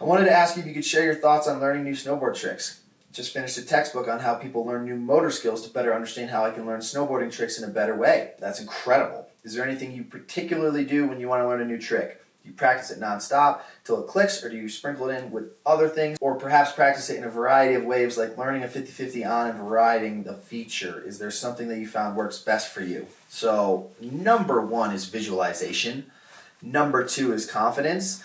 [0.00, 2.38] I wanted to ask you if you could share your thoughts on learning new snowboard
[2.38, 2.80] tricks.
[3.12, 6.44] Just finished a textbook on how people learn new motor skills to better understand how
[6.44, 8.32] I can learn snowboarding tricks in a better way.
[8.38, 9.28] That's incredible.
[9.42, 12.22] Is there anything you particularly do when you want to learn a new trick?
[12.48, 15.88] You practice it nonstop till it clicks, or do you sprinkle it in with other
[15.88, 19.24] things, or perhaps practice it in a variety of ways, like learning a 50 50
[19.24, 21.02] on and varying the feature?
[21.06, 23.06] Is there something that you found works best for you?
[23.28, 26.10] So, number one is visualization,
[26.62, 28.24] number two is confidence,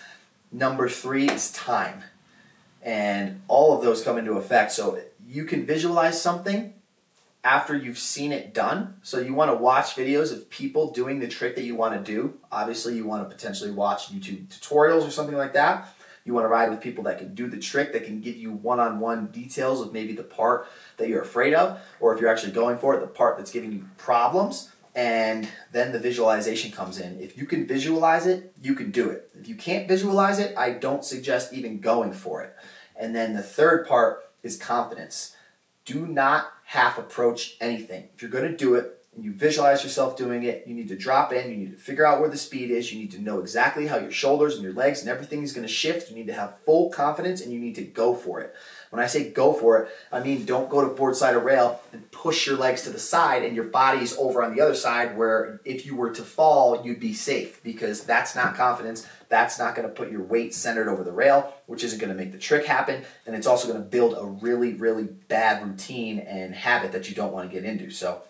[0.52, 2.04] number three is time.
[2.82, 4.72] And all of those come into effect.
[4.72, 6.74] So, you can visualize something
[7.44, 8.96] after you've seen it done.
[9.04, 12.12] So you want to watch videos of people doing the trick that you want to
[12.12, 12.36] do.
[12.52, 15.94] Obviously, you want to potentially watch YouTube tutorials or something like that.
[16.26, 18.54] You want to ride with people that can do the trick, that can give you
[18.54, 22.78] one-on-one details of maybe the part that you're afraid of, or if you're actually going
[22.78, 24.72] for it, the part that's giving you problems.
[24.96, 27.20] And then the visualization comes in.
[27.20, 29.32] If you can visualize it, you can do it.
[29.38, 32.56] If you can't visualize it, I don't suggest even going for it.
[32.96, 35.36] And then the third part is confidence.
[35.84, 38.10] Do not half approach anything.
[38.16, 40.98] If you're going to do it and you visualize yourself doing it, you need to
[40.98, 43.40] drop in, you need to figure out where the speed is, you need to know
[43.40, 46.10] exactly how your shoulders and your legs and everything is going to shift.
[46.10, 48.56] You need to have full confidence and you need to go for it.
[48.94, 52.12] When I say go for it, I mean don't go to boardslide or rail and
[52.12, 55.60] push your legs to the side and your body's over on the other side where
[55.66, 59.08] if you were to fall, you'd be safe because that's not confidence.
[59.30, 62.16] That's not going to put your weight centered over the rail, which isn't going to
[62.16, 63.04] make the trick happen.
[63.26, 67.16] And it's also going to build a really, really bad routine and habit that you
[67.16, 67.90] don't want to get into.
[67.90, 68.22] So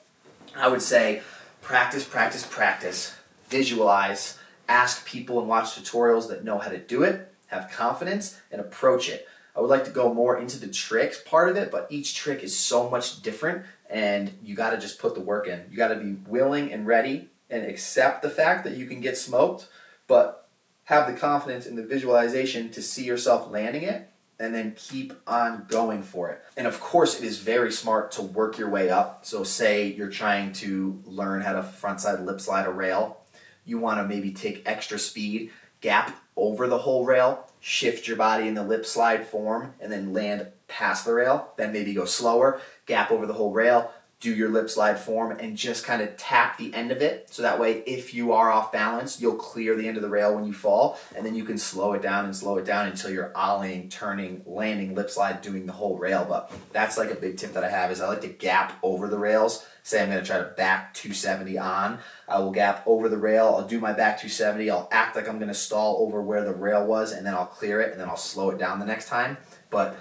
[0.56, 1.24] I would say
[1.62, 3.14] practice, practice, practice,
[3.50, 8.62] visualize, ask people and watch tutorials that know how to do it, have confidence, and
[8.62, 9.28] approach it.
[9.56, 12.44] I would like to go more into the tricks part of it, but each trick
[12.44, 15.66] is so much different, and you got to just put the work in.
[15.70, 19.18] You got to be willing and ready and accept the fact that you can get
[19.18, 19.68] smoked,
[20.08, 20.50] but
[20.86, 24.10] have the confidence in the visualization to see yourself landing it
[24.40, 26.42] and then keep on going for it.
[26.58, 29.26] And of course, it is very smart to work your way up.
[29.26, 33.22] So, say you're trying to learn how to frontside lip slide a rail,
[33.66, 35.52] you want to maybe take extra speed,
[35.82, 40.12] gap over the whole rail, shift your body in the lip slide form, and then
[40.12, 41.54] land past the rail.
[41.56, 43.90] Then maybe go slower, gap over the whole rail,
[44.20, 47.28] do your lip slide form and just kind of tap the end of it.
[47.30, 50.36] So that way, if you are off balance, you'll clear the end of the rail
[50.36, 53.12] when you fall, and then you can slow it down and slow it down until
[53.12, 56.26] you're ollieing, turning, landing, lip slide, doing the whole rail.
[56.28, 59.08] But that's like a big tip that I have is I like to gap over
[59.08, 59.66] the rails.
[59.84, 62.00] Say I'm going to try to back 270 on.
[62.34, 63.56] I will gap over the rail.
[63.56, 64.68] I'll do my back 270.
[64.72, 67.46] I'll act like I'm going to stall over where the rail was, and then I'll
[67.46, 69.38] clear it, and then I'll slow it down the next time.
[69.70, 69.96] But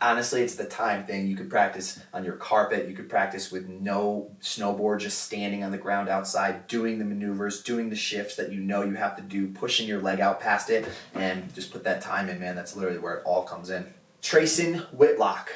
[0.00, 1.26] honestly, it's the time thing.
[1.26, 2.88] You could practice on your carpet.
[2.88, 7.62] You could practice with no snowboard, just standing on the ground outside, doing the maneuvers,
[7.62, 10.70] doing the shifts that you know you have to do, pushing your leg out past
[10.70, 12.56] it, and just put that time in, man.
[12.56, 13.92] That's literally where it all comes in.
[14.22, 15.50] Trayson Whitlock.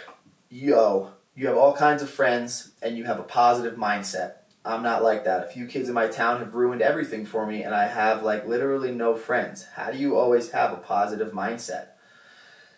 [0.51, 4.33] Yo, you have all kinds of friends and you have a positive mindset.
[4.69, 5.45] I'm not like that.
[5.45, 8.47] A few kids in my town have ruined everything for me, and I have like
[8.47, 9.65] literally no friends.
[9.75, 11.87] How do you always have a positive mindset?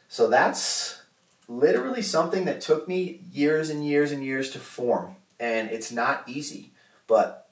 [0.08, 1.02] So that's
[1.48, 5.16] literally something that took me years and years and years to form.
[5.40, 6.70] And it's not easy.
[7.08, 7.48] But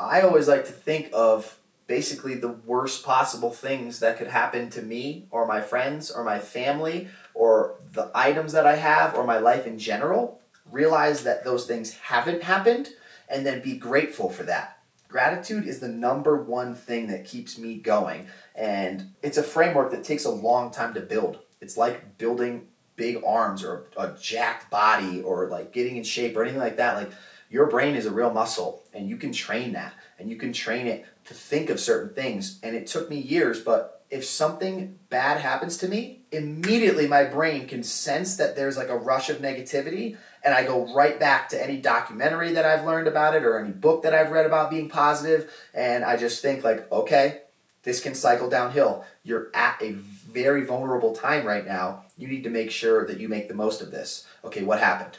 [0.00, 4.82] I always like to think of basically the worst possible things that could happen to
[4.82, 9.38] me or my friends or my family or the items that I have or my
[9.38, 10.40] life in general.
[10.70, 12.88] Realize that those things haven't happened
[13.28, 14.78] and then be grateful for that.
[15.08, 18.26] Gratitude is the number one thing that keeps me going.
[18.54, 21.38] And it's a framework that takes a long time to build.
[21.60, 26.42] It's like building big arms or a jacked body or like getting in shape or
[26.42, 27.10] anything like that, like
[27.48, 30.86] your brain is a real muscle and you can train that and you can train
[30.86, 32.58] it to think of certain things.
[32.62, 37.66] And it took me years, but if something bad happens to me, immediately my brain
[37.66, 40.16] can sense that there's like a rush of negativity
[40.46, 43.72] and I go right back to any documentary that I've learned about it or any
[43.72, 47.40] book that I've read about being positive and I just think like, okay,
[47.82, 49.04] this can cycle downhill.
[49.24, 52.04] You're at a very vulnerable time right now.
[52.16, 54.24] You need to make sure that you make the most of this.
[54.44, 55.18] Okay, what happened?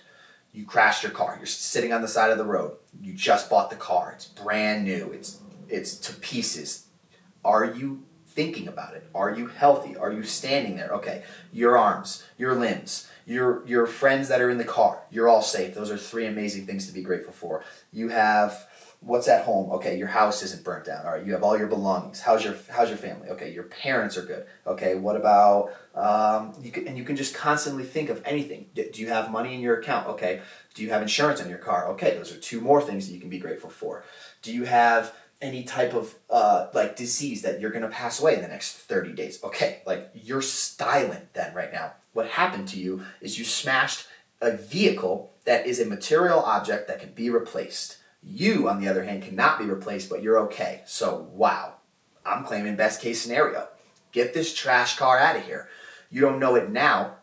[0.54, 1.36] You crashed your car.
[1.38, 2.78] You're sitting on the side of the road.
[3.02, 4.14] You just bought the car.
[4.16, 5.12] It's brand new.
[5.12, 6.88] It's it's to pieces.
[7.44, 9.06] Are you thinking about it?
[9.14, 9.98] Are you healthy?
[9.98, 10.92] Are you standing there?
[10.92, 15.04] Okay, your arms, your limbs, your your friends that are in the car.
[15.12, 15.76] You're all safe.
[15.76, 17.64] Those are three amazing things to be grateful for.
[17.92, 18.68] You have
[19.02, 19.70] what's at home?
[19.74, 21.06] Okay your house isn't burnt down.
[21.06, 22.22] All right you have all your belongings.
[22.22, 23.28] How's your how's your family?
[23.30, 24.46] Okay your parents are good.
[24.66, 28.68] Okay what about um, you can, and you can just constantly think of anything.
[28.74, 30.08] Do you have money in your account?
[30.08, 30.42] Okay.
[30.74, 31.90] Do you have insurance on your car?
[31.90, 34.06] Okay those are two more things that you can be grateful for.
[34.42, 38.42] Do you have any type of uh, like disease that you're to pass away in
[38.42, 39.44] the next 30 days?
[39.44, 44.08] Okay like you're styling then right now what happened to you is you smashed
[44.42, 49.04] a vehicle that is a material object that can be replaced you, on the other
[49.04, 50.82] hand, cannot be replaced, but you're okay.
[50.86, 51.76] So, wow.
[52.26, 53.68] I'm claiming best case scenario.
[54.12, 55.70] Get this trash car out of here.
[56.10, 57.18] You don't know it now,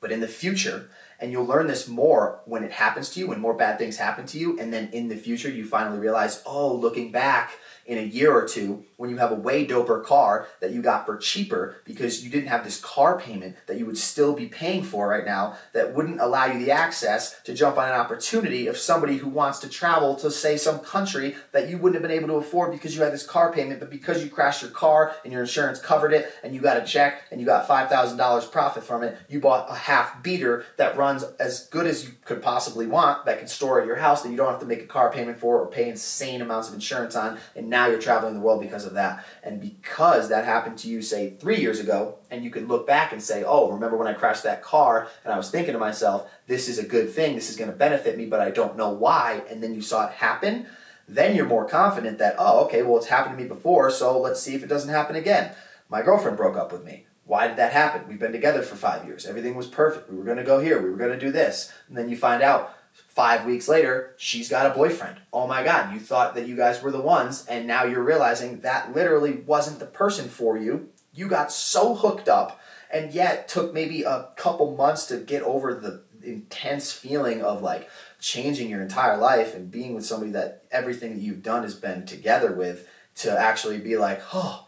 [0.00, 3.40] but in the future, and you'll learn this more when it happens to you, when
[3.40, 6.74] more bad things happen to you, and then in the future, you finally realize, oh,
[6.74, 7.52] looking back,
[7.90, 11.04] in a year or two when you have a way doper car that you got
[11.04, 14.84] for cheaper because you didn't have this car payment that you would still be paying
[14.84, 18.76] for right now that wouldn't allow you the access to jump on an opportunity of
[18.76, 22.28] somebody who wants to travel to say some country that you wouldn't have been able
[22.28, 25.32] to afford because you had this car payment but because you crashed your car and
[25.32, 29.02] your insurance covered it and you got a check and you got $5,000 profit from
[29.02, 33.24] it you bought a half beater that runs as good as you could possibly want
[33.24, 35.38] that can store at your house that you don't have to make a car payment
[35.38, 38.60] for or pay insane amounts of insurance on and now now you're traveling the world
[38.60, 39.24] because of that.
[39.42, 43.12] And because that happened to you, say, three years ago, and you can look back
[43.12, 46.30] and say, oh, remember when I crashed that car and I was thinking to myself,
[46.46, 48.90] this is a good thing, this is going to benefit me, but I don't know
[48.90, 50.66] why, and then you saw it happen,
[51.08, 54.42] then you're more confident that, oh, okay, well, it's happened to me before, so let's
[54.42, 55.52] see if it doesn't happen again.
[55.88, 57.06] My girlfriend broke up with me.
[57.24, 58.08] Why did that happen?
[58.08, 59.24] We've been together for five years.
[59.24, 60.10] Everything was perfect.
[60.10, 60.82] We were going to go here.
[60.82, 61.72] We were going to do this.
[61.88, 62.74] And then you find out,
[63.20, 65.18] Five weeks later, she's got a boyfriend.
[65.30, 68.60] Oh my God, you thought that you guys were the ones, and now you're realizing
[68.60, 70.88] that literally wasn't the person for you.
[71.12, 72.58] You got so hooked up,
[72.90, 77.90] and yet took maybe a couple months to get over the intense feeling of like
[78.20, 82.06] changing your entire life and being with somebody that everything that you've done has been
[82.06, 84.66] together with to actually be like, oh,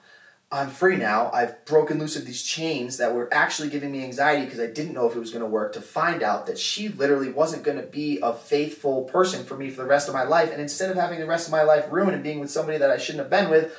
[0.55, 1.30] I'm free now.
[1.32, 4.92] I've broken loose of these chains that were actually giving me anxiety because I didn't
[4.92, 5.72] know if it was going to work.
[5.72, 9.70] To find out that she literally wasn't going to be a faithful person for me
[9.70, 10.53] for the rest of my life.
[10.53, 12.90] And instead of having the rest of my life ruined and being with somebody that
[12.90, 13.74] I shouldn't have been with,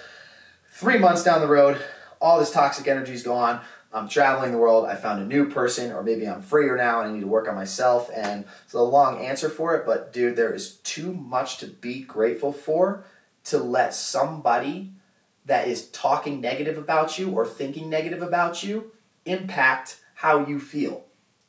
[0.71, 1.80] three months down the road,
[2.19, 3.61] all this toxic energy is gone.
[3.93, 4.88] I'm traveling the world.
[4.88, 7.47] I found a new person, or maybe I'm freer now and I need to work
[7.47, 8.09] on myself.
[8.15, 12.01] And it's a long answer for it, but dude, there is too much to be
[12.01, 13.05] grateful for
[13.43, 14.93] to let somebody
[15.45, 18.91] that is talking negative about you or thinking negative about you
[19.25, 21.05] impact how you feel.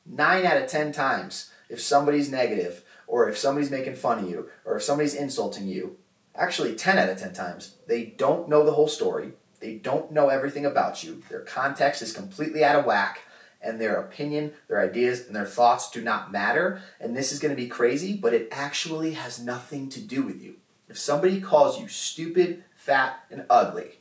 [0.07, 4.49] Nine out of ten times, if somebody's negative or if somebody's making fun of you,
[4.64, 5.97] or if somebody's insulting you,
[6.34, 9.32] actually 10 out of 10 times, they don't know the whole story.
[9.61, 11.22] They don't know everything about you.
[11.30, 13.20] Their context is completely out of whack,
[13.62, 16.82] and their opinion, their ideas, and their thoughts do not matter.
[17.01, 20.42] And this is going to be crazy, but it actually has nothing to do with
[20.42, 20.57] you.
[20.88, 23.93] If somebody calls you stupid, fat, and ugly,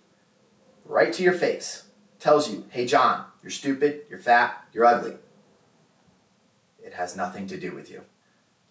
[0.83, 1.83] right to your face,
[2.19, 5.15] tells you, hey, John, you're stupid, you're fat, you're ugly,
[6.83, 8.01] it has nothing to do with you.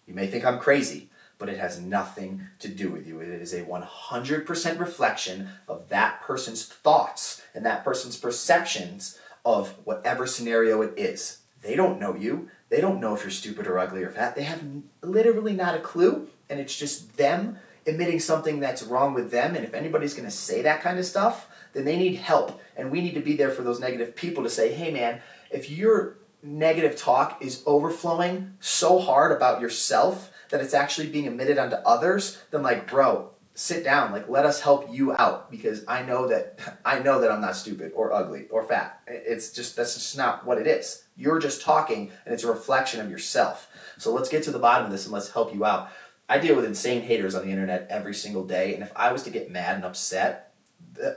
[0.05, 1.09] You may think I'm crazy,
[1.39, 3.21] but it has nothing to do with you.
[3.21, 10.27] It is a 100% reflection of that person's thoughts and that person's perceptions of whatever
[10.27, 11.39] scenario it is.
[11.63, 12.49] They don't know you.
[12.69, 14.35] They don't know if you're stupid or ugly or fat.
[14.35, 14.61] They have
[15.01, 19.55] literally not a clue, and it's just them admitting something that's wrong with them.
[19.55, 22.61] And if anybody's going to say that kind of stuff, then they need help.
[22.75, 25.21] And we need to be there for those negative people to say, hey, man,
[25.51, 31.57] if your negative talk is overflowing so hard about yourself that it's actually being emitted
[31.57, 36.01] onto others, then, like, bro, sit down like let us help you out because i
[36.01, 39.93] know that i know that i'm not stupid or ugly or fat it's just that's
[39.93, 43.69] just not what it is you're just talking and it's a reflection of yourself
[43.99, 45.89] so let's get to the bottom of this and let's help you out
[46.29, 49.23] i deal with insane haters on the internet every single day and if i was
[49.23, 50.53] to get mad and upset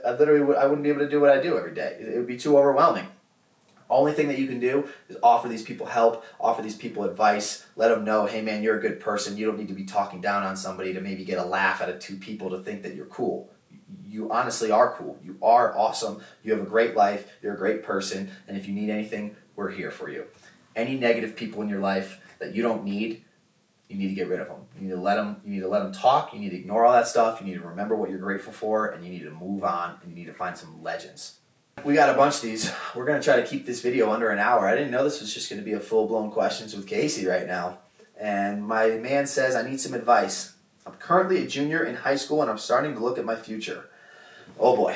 [0.05, 2.17] i literally would, i wouldn't be able to do what i do every day it
[2.17, 3.07] would be too overwhelming
[3.89, 7.65] only thing that you can do is offer these people help, offer these people advice,
[7.75, 9.37] let them know, hey man, you're a good person.
[9.37, 11.89] You don't need to be talking down on somebody to maybe get a laugh out
[11.89, 13.49] of two people to think that you're cool.
[14.05, 15.17] You honestly are cool.
[15.23, 16.21] You are awesome.
[16.43, 17.31] You have a great life.
[17.41, 18.29] You're a great person.
[18.47, 20.25] And if you need anything, we're here for you.
[20.75, 23.23] Any negative people in your life that you don't need,
[23.89, 24.61] you need to get rid of them.
[24.75, 25.41] You need to let them.
[25.45, 26.33] You need to let them talk.
[26.33, 27.39] You need to ignore all that stuff.
[27.39, 29.97] You need to remember what you're grateful for, and you need to move on.
[30.01, 31.39] And you need to find some legends.
[31.83, 32.71] We got a bunch of these.
[32.95, 34.67] We're to try to keep this video under an hour.
[34.67, 37.45] I didn't know this was just to be a full blown questions with Casey right
[37.45, 37.79] now.
[38.19, 40.53] And my man says, I need some advice.
[40.85, 43.89] I'm currently a junior in high school and I'm starting to look at my future.
[44.59, 44.95] Oh boy.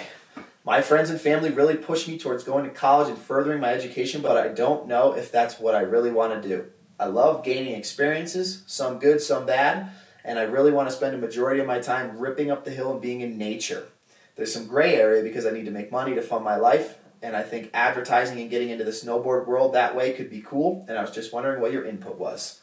[0.63, 4.21] My friends and family really push me towards going to college and furthering my education,
[4.21, 6.65] but I don't know if that's what I really want to do.
[7.01, 9.89] I love gaining experiences, some good, some bad,
[10.23, 12.91] and I really want to spend a majority of my time ripping up the hill
[12.91, 13.87] and being in nature.
[14.35, 17.35] There's some gray area because I need to make money to fund my life, and
[17.35, 20.85] I think advertising and getting into the snowboard world that way could be cool.
[20.87, 22.61] And I was just wondering what your input was.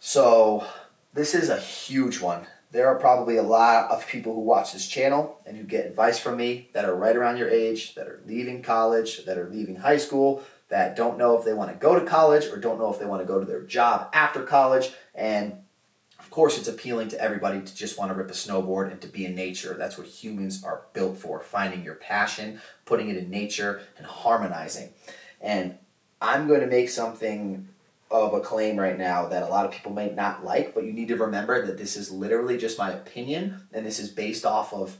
[0.00, 0.66] So,
[1.12, 2.46] this is a huge one.
[2.70, 6.18] There are probably a lot of people who watch this channel and who get advice
[6.18, 9.76] from me that are right around your age, that are leaving college, that are leaving
[9.76, 10.42] high school,
[10.74, 13.06] that don't know if they want to go to college or don't know if they
[13.06, 14.90] want to go to their job after college.
[15.14, 15.58] And
[16.18, 19.06] of course, it's appealing to everybody to just want to rip a snowboard and to
[19.06, 19.76] be in nature.
[19.78, 24.88] That's what humans are built for finding your passion, putting it in nature, and harmonizing.
[25.40, 25.78] And
[26.20, 27.68] I'm going to make something
[28.10, 30.92] of a claim right now that a lot of people may not like, but you
[30.92, 34.74] need to remember that this is literally just my opinion and this is based off
[34.74, 34.96] of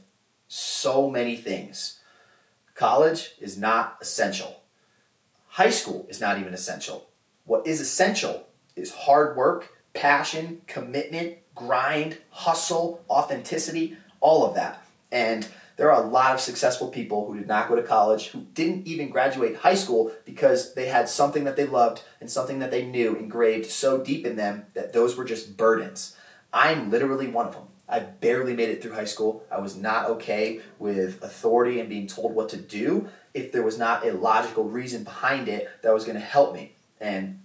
[0.47, 1.99] so many things.
[2.75, 4.61] College is not essential.
[5.55, 7.07] High school is not even essential.
[7.45, 8.45] What is essential
[8.75, 14.85] is hard work passion, commitment, grind, hustle, authenticity, all of that.
[15.13, 15.47] And
[15.77, 18.85] there are a lot of successful people who did not go to college, who didn't
[18.85, 22.85] even graduate high school because they had something that they loved and something that they
[22.85, 26.17] knew engraved so deep in them that those were just burdens.
[26.51, 27.67] I'm literally one of them.
[27.87, 29.43] I barely made it through high school.
[29.51, 33.77] I was not okay with authority and being told what to do if there was
[33.77, 36.73] not a logical reason behind it that was going to help me.
[36.99, 37.41] And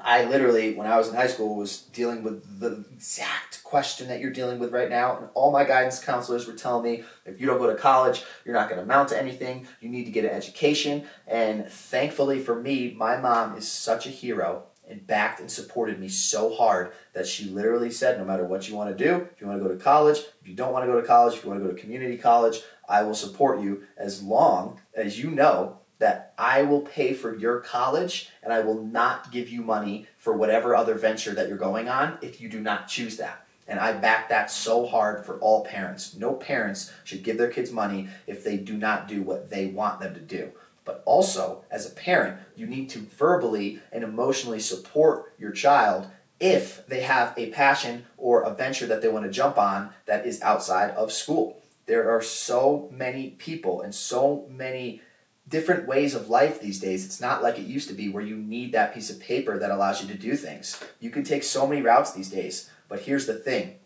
[0.00, 4.20] I literally, when I was in high school, was dealing with the exact question that
[4.20, 5.18] you're dealing with right now.
[5.18, 8.54] And all my guidance counselors were telling me if you don't go to college, you're
[8.54, 9.66] not going to amount to anything.
[9.80, 11.06] You need to get an education.
[11.26, 16.08] And thankfully for me, my mom is such a hero and backed and supported me
[16.08, 19.46] so hard that she literally said, no matter what you want to do, if you
[19.46, 21.50] want to go to college, if you don't want to go to college, if you
[21.50, 25.78] want to go to community college, I will support you as long as you know
[25.98, 30.36] that I will pay for your college and I will not give you money for
[30.36, 33.46] whatever other venture that you're going on if you do not choose that.
[33.68, 36.16] And I back that so hard for all parents.
[36.16, 40.00] No parents should give their kids money if they do not do what they want
[40.00, 40.50] them to do.
[40.84, 46.08] But also, as a parent, you need to verbally and emotionally support your child
[46.40, 50.26] if they have a passion or a venture that they want to jump on that
[50.26, 51.62] is outside of school.
[51.86, 55.02] There are so many people and so many
[55.48, 57.04] different ways of life these days.
[57.04, 59.70] It's not like it used to be where you need that piece of paper that
[59.70, 60.82] allows you to do things.
[60.98, 62.70] You can take so many routes these days.
[62.88, 63.76] But here's the thing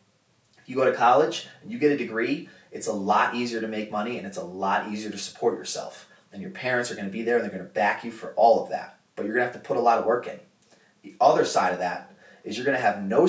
[0.58, 3.68] if you go to college and you get a degree, it's a lot easier to
[3.68, 6.08] make money and it's a lot easier to support yourself.
[6.36, 8.34] And your parents are going to be there and they're going to back you for
[8.34, 8.98] all of that.
[9.14, 10.38] But you're going to have to put a lot of work in.
[11.00, 12.12] The other side of that
[12.44, 13.26] is you're going to have no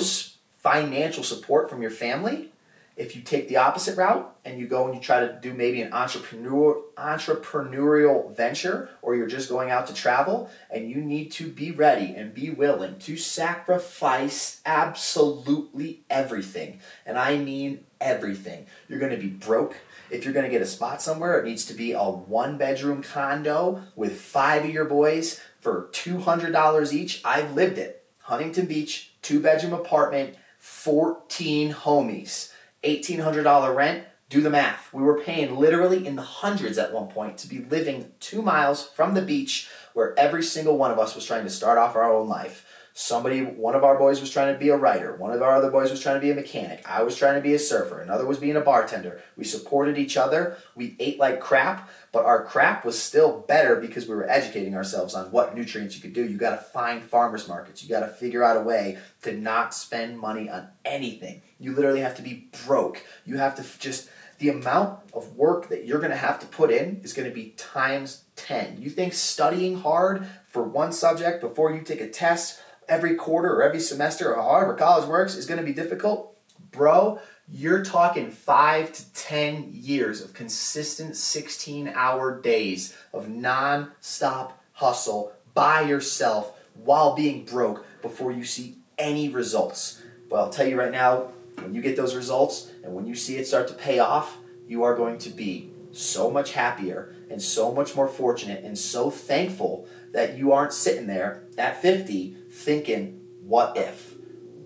[0.58, 2.52] financial support from your family,
[2.98, 5.80] if you take the opposite route and you go and you try to do maybe
[5.80, 11.48] an entrepreneur entrepreneurial venture or you're just going out to travel and you need to
[11.48, 19.12] be ready and be willing to sacrifice absolutely everything and i mean everything you're going
[19.12, 19.76] to be broke
[20.10, 23.02] if you're going to get a spot somewhere it needs to be a one bedroom
[23.02, 29.40] condo with five of your boys for $200 each i've lived it huntington beach two
[29.40, 32.52] bedroom apartment 14 homies
[32.84, 34.92] $1,800 rent, do the math.
[34.92, 38.86] We were paying literally in the hundreds at one point to be living two miles
[38.86, 42.12] from the beach where every single one of us was trying to start off our
[42.12, 42.66] own life.
[43.00, 45.14] Somebody, one of our boys was trying to be a writer.
[45.14, 46.82] One of our other boys was trying to be a mechanic.
[46.84, 48.00] I was trying to be a surfer.
[48.00, 49.22] Another was being a bartender.
[49.36, 50.56] We supported each other.
[50.74, 55.14] We ate like crap, but our crap was still better because we were educating ourselves
[55.14, 56.26] on what nutrients you could do.
[56.26, 57.84] You got to find farmers markets.
[57.84, 61.42] You got to figure out a way to not spend money on anything.
[61.60, 63.04] You literally have to be broke.
[63.24, 66.72] You have to just the amount of work that you're going to have to put
[66.72, 68.82] in is going to be times 10.
[68.82, 73.62] You think studying hard for one subject before you take a test every quarter or
[73.62, 76.36] every semester or however college works is going to be difficult,
[76.70, 77.20] bro,
[77.50, 85.32] you're talking five to 10 years of consistent 16 hour days of non stop hustle
[85.54, 90.02] by yourself while being broke before you see any results.
[90.28, 93.36] But I'll tell you right now, when you get those results and when you see
[93.36, 94.36] it start to pay off,
[94.66, 99.10] you are going to be so much happier and so much more fortunate and so
[99.10, 104.14] thankful that you aren't sitting there at 50 thinking, what if?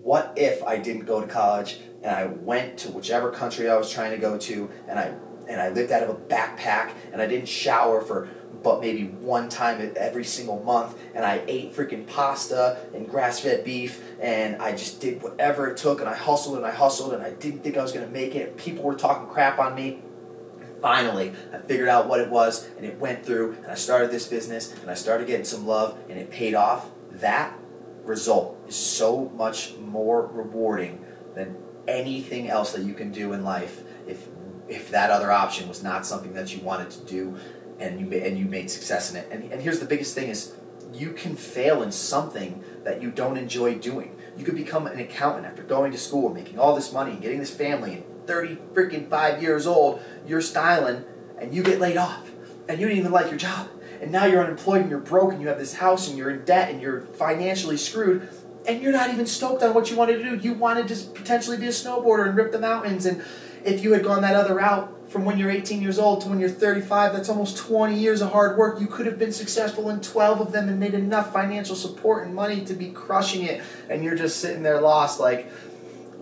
[0.01, 3.91] What if I didn't go to college and I went to whichever country I was
[3.91, 5.13] trying to go to and I
[5.47, 8.29] and I lived out of a backpack and I didn't shower for
[8.61, 14.01] but maybe one time every single month and I ate freaking pasta and grass-fed beef
[14.21, 17.31] and I just did whatever it took and I hustled and I hustled and I
[17.31, 18.55] didn't think I was going to make it.
[18.55, 20.02] People were talking crap on me
[20.83, 24.27] finally I figured out what it was and it went through and I started this
[24.27, 26.91] business and I started getting some love and it paid off.
[27.09, 27.57] That
[28.03, 31.03] result is so much more rewarding
[31.35, 31.55] than
[31.87, 34.27] anything else that you can do in life if
[34.67, 37.37] if that other option was not something that you wanted to do
[37.79, 39.27] and you and you made success in it.
[39.31, 40.53] And, and here's the biggest thing is
[40.93, 44.17] you can fail in something that you don't enjoy doing.
[44.37, 47.21] You could become an accountant after going to school and making all this money and
[47.21, 51.03] getting this family and 30 freaking 5 years old, you're styling
[51.39, 52.29] and you get laid off
[52.67, 53.69] and you didn't even like your job
[54.01, 56.43] and now you're unemployed and you're broke and you have this house and you're in
[56.43, 58.27] debt and you're financially screwed
[58.67, 60.35] and you're not even stoked on what you wanted to do.
[60.35, 63.05] You wanted to potentially be a snowboarder and rip the mountains.
[63.05, 63.23] And
[63.63, 66.39] if you had gone that other route from when you're 18 years old to when
[66.39, 68.79] you're 35, that's almost 20 years of hard work.
[68.79, 72.35] You could have been successful in 12 of them and made enough financial support and
[72.35, 73.61] money to be crushing it.
[73.89, 75.51] And you're just sitting there lost, like,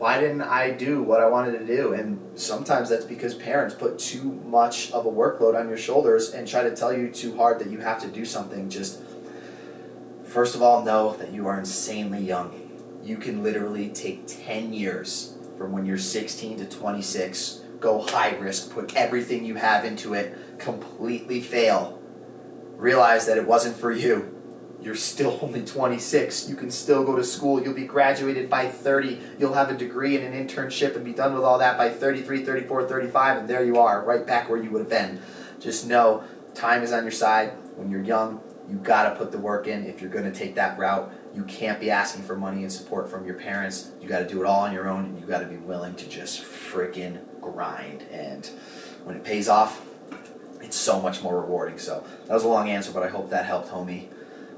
[0.02, 1.93] why didn't I do what I wanted to do?
[1.93, 6.47] And sometimes that's because parents put too much of a workload on your shoulders and
[6.47, 8.68] try to tell you too hard that you have to do something.
[8.68, 8.99] Just
[10.26, 12.52] first of all, know that you are insanely young.
[13.04, 18.72] You can literally take 10 years from when you're 16 to 26, go high risk,
[18.72, 22.02] put everything you have into it, completely fail,
[22.76, 24.41] realize that it wasn't for you,
[24.82, 26.50] you're still only 26.
[26.50, 27.62] You can still go to school.
[27.62, 29.20] You'll be graduated by 30.
[29.38, 32.44] You'll have a degree and an internship and be done with all that by 33,
[32.44, 35.22] 34, 35, and there you are, right back where you would have been.
[35.60, 36.24] Just know
[36.56, 37.54] time is on your side.
[37.76, 40.56] When you're young, you got to put the work in if you're going to take
[40.56, 41.14] that route.
[41.36, 43.92] You can't be asking for money and support from your parents.
[44.02, 45.96] You got to do it all on your own, and you got to be willing
[45.96, 48.04] to just freaking grind.
[48.12, 48.46] And
[49.04, 49.86] when it pays off,
[50.62, 51.78] it's so much more rewarding.
[51.78, 54.10] So that was a long answer, but I hope that helped, homie.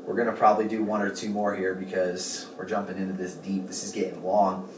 [0.06, 3.36] We're going to probably do one or two more here because we're jumping into this
[3.36, 3.68] deep.
[3.68, 4.70] This is getting long.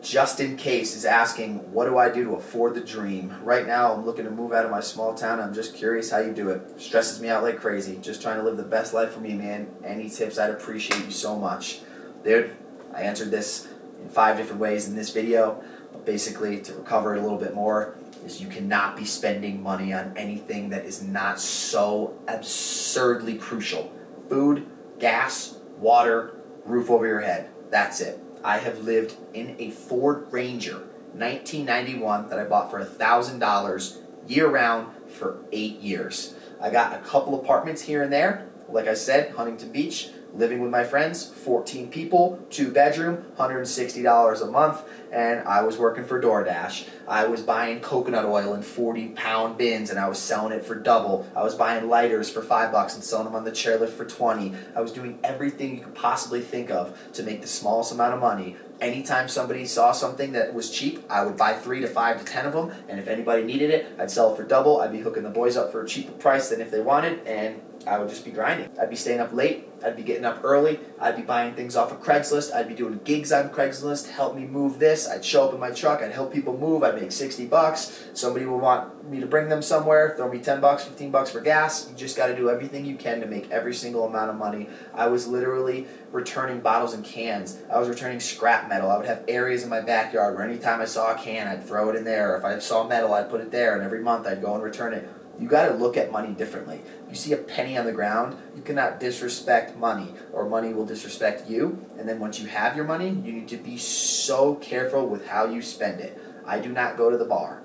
[0.00, 3.34] Just in case is asking, what do I do to afford the dream?
[3.42, 5.40] Right now, I'm looking to move out of my small town.
[5.40, 6.80] I'm just curious how you do it.
[6.80, 7.98] Stresses me out like crazy.
[8.00, 9.68] Just trying to live the best life for me, man.
[9.84, 10.38] Any tips?
[10.38, 11.80] I'd appreciate you so much.
[12.24, 12.56] Dude,
[12.94, 13.68] I answered this
[14.02, 15.62] in five different ways in this video.
[15.92, 19.92] But basically, to recover it a little bit more, is you cannot be spending money
[19.92, 23.92] on anything that is not so absurdly crucial
[24.30, 24.66] food,
[25.00, 27.50] gas, water, roof over your head.
[27.70, 28.18] That's it.
[28.42, 33.96] I have lived in a Ford Ranger 1991 that I bought for $1,000
[34.28, 36.34] year round for eight years.
[36.62, 38.46] I got a couple apartments here and there.
[38.68, 44.46] Like I said, Huntington Beach, living with my friends, 14 people, two bedroom, $160 a
[44.46, 46.88] month, and I was working for DoorDash.
[47.08, 50.76] I was buying coconut oil in 40 pound bins and I was selling it for
[50.76, 51.28] double.
[51.34, 54.54] I was buying lighters for five bucks and selling them on the chairlift for 20.
[54.76, 58.20] I was doing everything you could possibly think of to make the smallest amount of
[58.20, 62.24] money anytime somebody saw something that was cheap, I would buy three to five to
[62.24, 64.80] ten of them, and if anybody needed it, I'd sell it for double.
[64.80, 67.60] I'd be hooking the boys up for a cheaper price than if they wanted, and
[67.86, 68.70] I would just be grinding.
[68.80, 69.69] I'd be staying up late.
[69.84, 70.80] I'd be getting up early.
[71.00, 72.54] I'd be buying things off of Craigslist.
[72.54, 75.08] I'd be doing gigs on Craigslist help me move this.
[75.08, 76.02] I'd show up in my truck.
[76.02, 76.82] I'd help people move.
[76.82, 78.04] I'd make 60 bucks.
[78.12, 81.40] Somebody would want me to bring them somewhere, throw me 10 bucks, 15 bucks for
[81.40, 81.88] gas.
[81.88, 84.68] You just got to do everything you can to make every single amount of money.
[84.94, 87.58] I was literally returning bottles and cans.
[87.72, 88.90] I was returning scrap metal.
[88.90, 91.88] I would have areas in my backyard where anytime I saw a can, I'd throw
[91.90, 92.34] it in there.
[92.34, 93.74] Or if I saw metal, I'd put it there.
[93.74, 95.08] And every month I'd go and return it
[95.40, 96.82] you got to look at money differently.
[97.08, 101.48] You see a penny on the ground, you cannot disrespect money, or money will disrespect
[101.48, 101.84] you.
[101.98, 105.46] And then once you have your money, you need to be so careful with how
[105.46, 106.20] you spend it.
[106.46, 107.62] I do not go to the bar.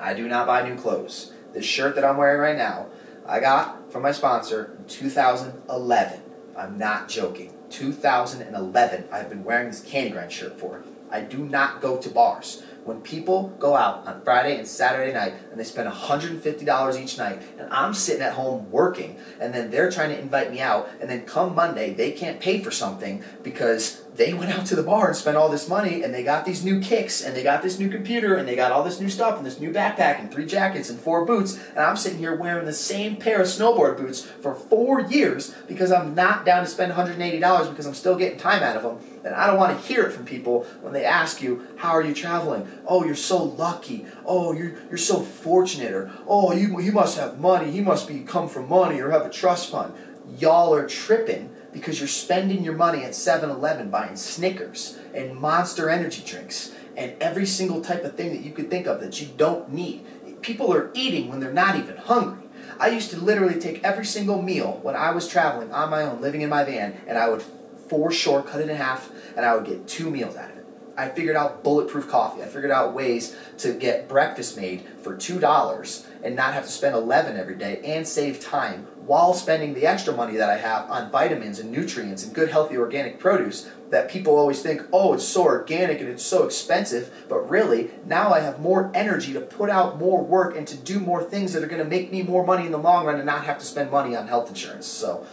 [0.00, 1.32] I do not buy new clothes.
[1.52, 2.86] This shirt that I'm wearing right now,
[3.24, 6.22] I got from my sponsor in 2011.
[6.56, 7.54] I'm not joking.
[7.70, 10.82] 2011, I've been wearing this candy grind shirt for.
[11.10, 12.62] I do not go to bars.
[12.84, 17.42] When people go out on Friday and Saturday night and they spend $150 each night,
[17.58, 21.08] and I'm sitting at home working, and then they're trying to invite me out, and
[21.08, 25.08] then come Monday, they can't pay for something because they went out to the bar
[25.08, 27.78] and spent all this money and they got these new kicks and they got this
[27.78, 30.46] new computer and they got all this new stuff and this new backpack and three
[30.46, 34.24] jackets and four boots and I'm sitting here wearing the same pair of snowboard boots
[34.24, 38.62] for four years because I'm not down to spend $180 because I'm still getting time
[38.62, 41.40] out of them and I don't want to hear it from people when they ask
[41.40, 42.68] you how are you traveling?
[42.86, 44.06] Oh you're so lucky.
[44.26, 47.70] Oh you're, you're so fortunate or oh you, he must have money.
[47.70, 49.94] He must be come from money or have a trust fund.
[50.38, 56.22] Y'all are tripping because you're spending your money at 7-Eleven buying Snickers and Monster energy
[56.24, 59.72] drinks and every single type of thing that you could think of that you don't
[59.72, 60.04] need.
[60.42, 62.48] People are eating when they're not even hungry.
[62.78, 66.20] I used to literally take every single meal when I was traveling on my own,
[66.20, 67.42] living in my van, and I would
[67.88, 70.66] foreshore cut it in half, and I would get two meals out of it.
[70.96, 72.42] I figured out bulletproof coffee.
[72.42, 76.94] I figured out ways to get breakfast made for $2 and not have to spend
[76.94, 81.10] 11 every day and save time while spending the extra money that I have on
[81.10, 85.42] vitamins and nutrients and good healthy organic produce that people always think, oh, it's so
[85.42, 87.12] organic and it's so expensive.
[87.28, 91.00] But really, now I have more energy to put out more work and to do
[91.00, 93.26] more things that are going to make me more money in the long run and
[93.26, 94.86] not have to spend money on health insurance.
[94.86, 95.26] So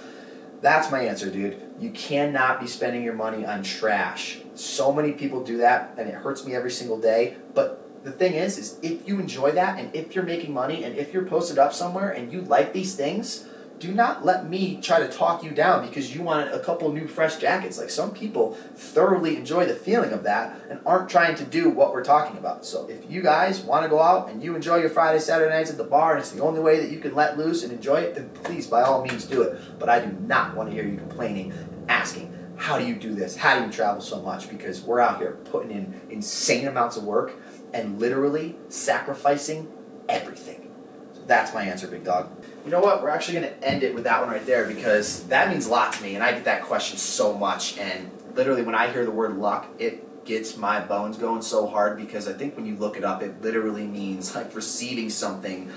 [0.60, 1.62] that's my answer, dude.
[1.80, 4.40] You cannot be spending your money on trash.
[4.56, 7.38] So many people do that and it hurts me every single day.
[7.54, 10.98] But the thing is, is if you enjoy that and if you're making money and
[10.98, 13.48] if you're posted up somewhere and you like these things,
[13.80, 17.08] do not let me try to talk you down because you wanted a couple new
[17.08, 17.78] fresh jackets.
[17.78, 21.94] Like some people thoroughly enjoy the feeling of that and aren't trying to do what
[21.94, 22.66] we're talking about.
[22.66, 25.70] So if you guys want to go out and you enjoy your Friday, Saturday nights
[25.70, 27.98] at the bar and it's the only way that you can let loose and enjoy
[27.98, 29.60] it, then please by all means do it.
[29.78, 33.14] But I do not want to hear you complaining and asking, how do you do
[33.14, 33.38] this?
[33.38, 34.50] How do you travel so much?
[34.50, 37.34] Because we're out here putting in insane amounts of work
[37.74, 39.72] and literally sacrificing
[40.10, 40.72] everything.
[41.14, 42.32] So that's my answer, big dog.
[42.68, 43.02] You know what?
[43.02, 45.70] We're actually going to end it with that one right there because that means a
[45.70, 47.78] lot to me, and I get that question so much.
[47.78, 51.96] And literally, when I hear the word luck, it gets my bones going so hard
[51.96, 55.72] because I think when you look it up, it literally means like receiving something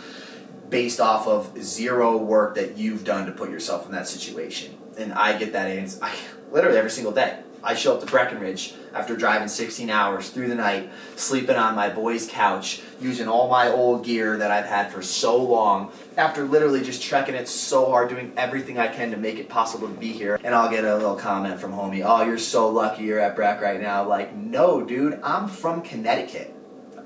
[0.68, 4.76] based off of zero work that you've done to put yourself in that situation.
[4.98, 6.12] And I get that answer I,
[6.50, 7.38] literally every single day.
[7.62, 11.90] I show up to Breckenridge after driving 16 hours through the night, sleeping on my
[11.90, 16.82] boy's couch, using all my old gear that I've had for so long, after literally
[16.82, 20.12] just trekking it so hard, doing everything I can to make it possible to be
[20.12, 20.40] here.
[20.42, 23.60] And I'll get a little comment from homie, oh, you're so lucky you're at Breck
[23.60, 24.06] right now.
[24.06, 26.54] Like, no, dude, I'm from Connecticut.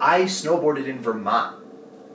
[0.00, 1.63] I snowboarded in Vermont.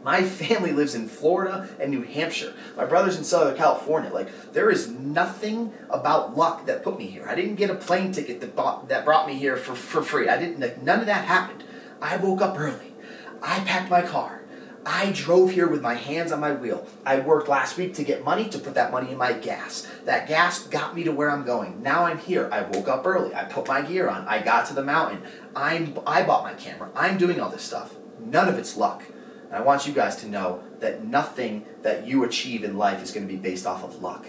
[0.03, 2.53] My family lives in Florida and New Hampshire.
[2.77, 4.11] My brother's in Southern California.
[4.11, 7.27] Like, there is nothing about luck that put me here.
[7.27, 10.29] I didn't get a plane ticket that bought, that brought me here for, for free.
[10.29, 10.59] I didn't.
[10.59, 11.63] Like, none of that happened.
[12.01, 12.93] I woke up early.
[13.41, 14.39] I packed my car.
[14.85, 16.87] I drove here with my hands on my wheel.
[17.05, 19.85] I worked last week to get money to put that money in my gas.
[20.05, 21.83] That gas got me to where I'm going.
[21.83, 22.49] Now I'm here.
[22.51, 23.35] I woke up early.
[23.35, 24.25] I put my gear on.
[24.27, 25.21] I got to the mountain.
[25.55, 26.89] I'm I bought my camera.
[26.95, 27.95] I'm doing all this stuff.
[28.19, 29.03] None of it's luck.
[29.49, 33.11] And I want you guys to know that nothing that you achieve in life is
[33.11, 34.27] going to be based off of luck.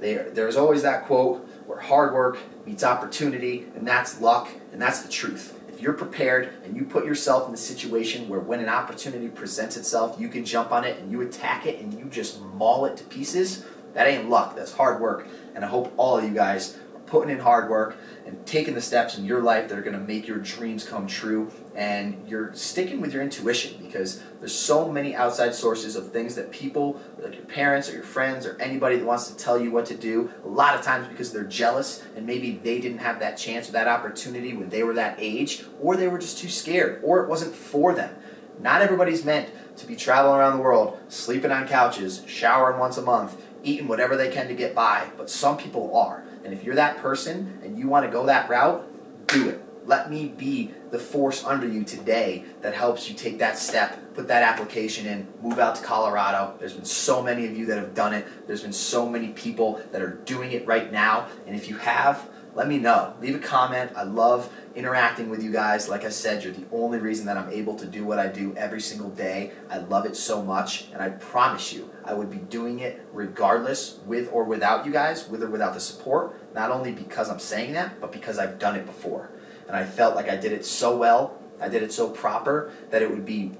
[0.00, 5.02] There, there's always that quote where hard work meets opportunity, and that's luck, and that's
[5.02, 5.58] the truth.
[5.68, 9.76] If you're prepared and you put yourself in the situation where when an opportunity presents
[9.76, 12.96] itself, you can jump on it and you attack it and you just maul it
[12.98, 14.56] to pieces, that ain't luck.
[14.56, 15.26] That's hard work.
[15.54, 18.80] And I hope all of you guys are putting in hard work and taking the
[18.80, 22.54] steps in your life that are going to make your dreams come true and you're
[22.54, 27.34] sticking with your intuition because there's so many outside sources of things that people, like
[27.34, 30.30] your parents or your friends or anybody that wants to tell you what to do,
[30.44, 33.72] a lot of times because they're jealous and maybe they didn't have that chance or
[33.72, 37.28] that opportunity when they were that age, or they were just too scared, or it
[37.28, 38.14] wasn't for them.
[38.60, 43.02] Not everybody's meant to be traveling around the world, sleeping on couches, showering once a
[43.02, 46.22] month, eating whatever they can to get by, but some people are.
[46.44, 48.86] And if you're that person and you want to go that route,
[49.26, 49.63] do it.
[49.86, 54.28] Let me be the force under you today that helps you take that step, put
[54.28, 56.54] that application in, move out to Colorado.
[56.58, 58.26] There's been so many of you that have done it.
[58.46, 61.28] There's been so many people that are doing it right now.
[61.46, 63.14] And if you have, let me know.
[63.20, 63.90] Leave a comment.
[63.96, 65.88] I love interacting with you guys.
[65.88, 68.54] Like I said, you're the only reason that I'm able to do what I do
[68.56, 69.52] every single day.
[69.68, 73.98] I love it so much, and I promise you, I would be doing it regardless,
[74.06, 76.54] with or without you guys, with or without the support.
[76.54, 79.30] Not only because I'm saying that, but because I've done it before.
[79.66, 83.02] And I felt like I did it so well, I did it so proper, that
[83.02, 83.52] it would be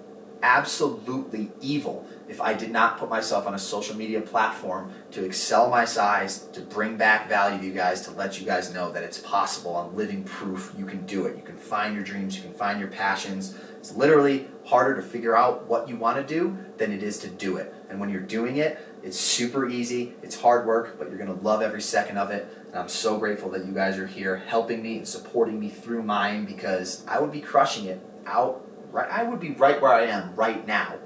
[0.43, 5.71] absolutely evil if I did not put myself on a social media platform to excel
[5.71, 9.03] my size, to bring back value to you guys, to let you guys know that
[9.03, 9.77] it's possible.
[9.77, 11.37] I'm living proof you can do it.
[11.37, 13.57] You can find your dreams, you can find your passions.
[13.79, 17.29] It's literally harder to figure out what you want to do than it is to
[17.29, 17.75] do it.
[17.91, 20.15] And when you're doing it, it's super easy.
[20.23, 22.64] It's hard work, but you're going to love every second of it.
[22.75, 26.03] And I'm so grateful that you guys are here helping me and supporting me through
[26.03, 30.07] mine because I would be crushing it out right I would be right where I
[30.07, 30.97] am right now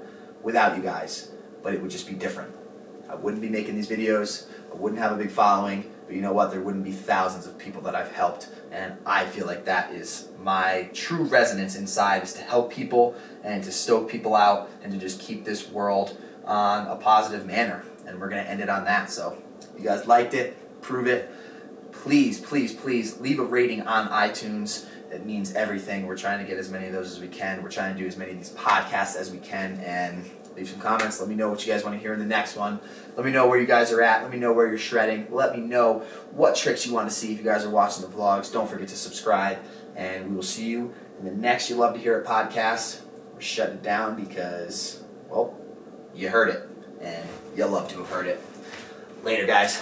[0.41, 1.29] without you guys,
[1.61, 2.55] but it would just be different.
[3.07, 4.47] I wouldn't be making these videos.
[4.71, 6.49] I wouldn't have a big following, but you know what?
[6.49, 10.29] There wouldn't be thousands of people that I've helped, and I feel like that is
[10.41, 13.13] my true resonance inside is to help people
[13.43, 17.83] and to stoke people out and to just keep this world on a positive manner.
[18.07, 19.11] And we're going to end it on that.
[19.11, 19.37] So,
[19.77, 21.31] you guys liked it, prove it.
[22.03, 26.05] Please, please, please leave a rating on iTunes it means everything.
[26.05, 27.63] We're trying to get as many of those as we can.
[27.63, 30.79] We're trying to do as many of these podcasts as we can and leave some
[30.79, 31.19] comments.
[31.19, 32.79] Let me know what you guys want to hear in the next one.
[33.15, 34.21] Let me know where you guys are at.
[34.21, 35.27] Let me know where you're shredding.
[35.31, 35.99] Let me know
[36.31, 38.51] what tricks you want to see if you guys are watching the vlogs.
[38.51, 39.57] Don't forget to subscribe.
[39.95, 43.01] And we will see you in the next You Love to Hear It podcast.
[43.33, 45.57] We're shutting it down because, well,
[46.13, 46.69] you heard it.
[47.01, 48.41] And you'll love to have heard it.
[49.23, 49.81] Later, guys.